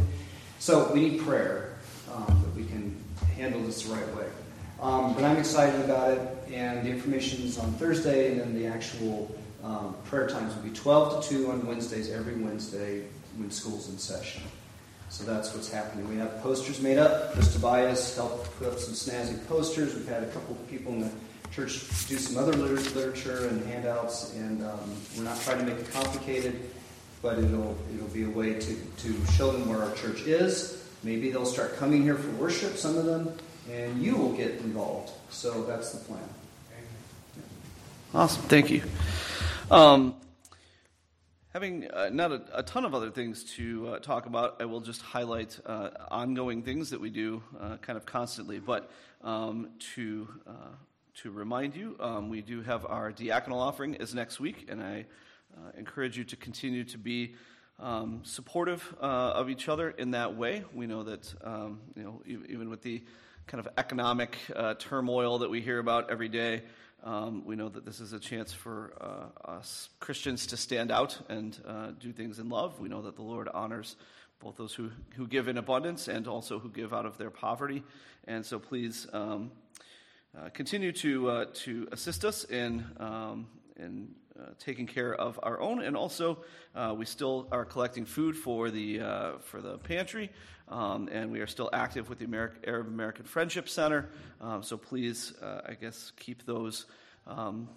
[0.60, 1.76] So we need prayer
[2.14, 2.96] um, that we can
[3.36, 4.28] handle this the right way.
[4.82, 6.20] Um, but I'm excited about it,
[6.52, 9.34] and the information is on Thursday, and then the actual
[9.64, 13.06] um, prayer times will be 12 to 2 on Wednesdays, every Wednesday
[13.38, 14.44] when school's in session.
[15.14, 16.10] So that's what's happening.
[16.10, 17.34] We have posters made up.
[17.34, 19.94] Chris Tobias helped put up some snazzy posters.
[19.94, 21.12] We've had a couple of people in the
[21.52, 24.80] church do some other literature and handouts, and um,
[25.16, 26.60] we're not trying to make it complicated,
[27.22, 30.84] but it'll it'll be a way to, to show them where our church is.
[31.04, 33.32] Maybe they'll start coming here for worship, some of them,
[33.72, 35.12] and you will get involved.
[35.30, 36.28] So that's the plan.
[38.16, 38.82] Awesome, thank you.
[39.70, 40.16] Um,
[41.54, 44.82] having uh, not a, a, ton of other things to uh, talk about, I will
[44.82, 48.60] just highlight uh, ongoing things that we do uh, kind of constantly.
[48.60, 48.90] But
[49.22, 50.76] um, to uh,
[51.22, 55.06] to remind you, um, we do have our diaconal offering is next week, and I
[55.56, 57.36] uh, encourage you to continue to be
[57.80, 60.64] um, supportive of each other in that way.
[60.74, 63.04] We know that um, you know even with the
[63.46, 64.38] kind of economic
[64.80, 66.64] turmoil that we hear about every day.
[67.04, 71.20] Um, we know that this is a chance for uh, us Christians to stand out
[71.28, 72.80] and uh, do things in love.
[72.80, 73.98] We know that the Lord honors
[74.40, 77.84] both those who, who give in abundance and also who give out of their poverty.
[78.26, 79.52] And so please um,
[80.38, 83.48] uh, continue to, uh, to assist us in, um,
[83.78, 84.10] in
[84.40, 85.82] uh, taking care of our own.
[85.82, 86.44] And also,
[86.76, 89.00] uh, we still are collecting food for the,
[89.42, 90.30] for the pantry.
[90.70, 94.10] Um, and we are still active with the American, Arab American Friendship Center.
[94.42, 96.86] Um, so please, uh, I guess, keep those
[97.28, 97.70] um,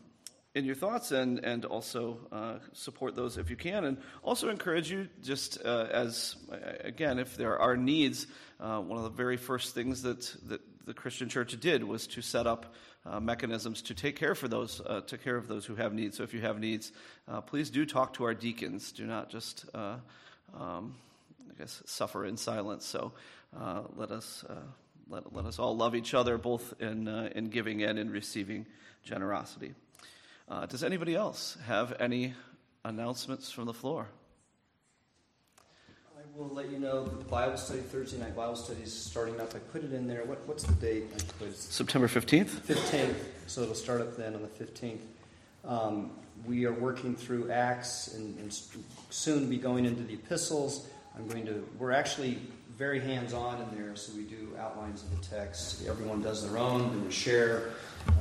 [0.55, 3.85] in your thoughts and, and also uh, support those if you can.
[3.85, 6.37] And also encourage you, just uh, as,
[6.81, 8.27] again, if there are needs,
[8.61, 12.23] uh, one of the very first things that, that the Christian church did was to
[12.23, 15.93] set up uh, mechanisms to take care for those, uh, care of those who have
[15.93, 16.17] needs.
[16.17, 16.93] So if you have needs,
[17.47, 18.93] please do talk to our deacons.
[18.93, 20.95] Do not just um,
[21.57, 22.85] I guess, suffer in silence.
[22.85, 23.13] So
[23.59, 24.45] uh, let us.
[24.49, 24.55] Uh,
[25.09, 28.67] let, let us all love each other, both in, uh, in giving and in receiving
[29.05, 29.73] generosity.
[30.49, 32.35] Uh, does anybody else have any
[32.85, 34.09] announcements from the floor?
[36.35, 39.55] Will let you know the Bible study, Thursday night Bible study is starting up.
[39.55, 40.25] I put it in there.
[40.25, 41.05] What, what's the date?
[41.55, 42.47] September 15th?
[42.47, 43.15] 15th.
[43.47, 45.01] So it'll start up then on the 15th.
[45.65, 46.11] Um,
[46.47, 48.53] we are working through Acts and, and
[49.11, 50.89] soon be going into the epistles.
[51.17, 52.39] I'm going to, we're actually
[52.77, 55.87] very hands on in there, so we do outlines of the text.
[55.87, 57.71] Everyone does their own, then we share.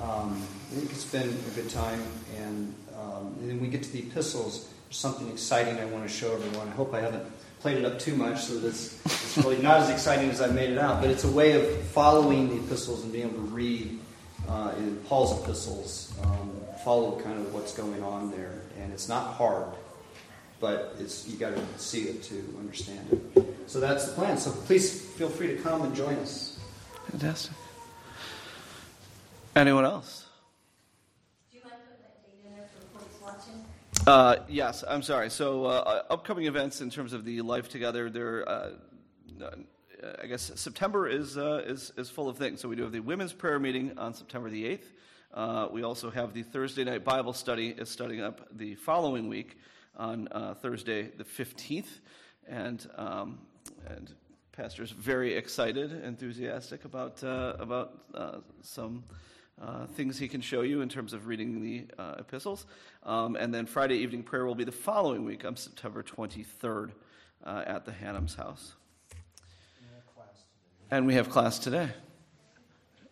[0.02, 0.41] Um,
[0.72, 2.02] I think it's been a good time.
[2.38, 4.69] And, um, and then we get to the epistles.
[4.86, 6.69] There's something exciting I want to show everyone.
[6.69, 7.26] I hope I haven't
[7.66, 10.46] played it up too much so that it's, it's really not as exciting as I
[10.46, 11.02] made it out.
[11.02, 14.00] But it's a way of following the epistles and being able to read
[14.48, 16.52] uh, in Paul's epistles, um,
[16.84, 18.62] follow kind of what's going on there.
[18.80, 19.74] And it's not hard
[20.60, 23.06] but it's you got to see it to understand
[23.36, 23.46] it.
[23.68, 24.38] So that's the plan.
[24.38, 26.58] So please feel free to come and join us.
[27.12, 27.54] Fantastic.
[29.56, 30.26] Anyone else?
[31.52, 33.66] Do you mind putting that date in there for the folks watching?
[34.07, 35.32] Uh, yes, I'm sorry.
[35.32, 38.69] So, uh, upcoming events in terms of the Life Together, there, uh,
[39.41, 39.49] uh
[40.22, 42.61] I guess September is, uh, is, is full of things.
[42.61, 44.84] So, we do have the women's prayer meeting on September the 8th.
[45.34, 49.57] Uh, we also have the Thursday night Bible study is starting up the following week
[49.98, 51.99] on uh, Thursday the 15th.
[52.48, 53.40] And, um,
[53.88, 54.14] and
[54.52, 59.03] pastor's very excited, enthusiastic about, uh, about uh, some
[59.61, 62.65] uh, things he can show you in terms of reading the uh, epistles.
[63.03, 66.91] Um, and then Friday evening prayer will be the following week on September 23rd
[67.44, 68.73] uh, at the Hannum's house.
[70.91, 71.90] And we have class today.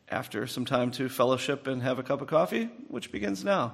[0.10, 3.74] After some time to fellowship and have a cup of coffee, which begins now.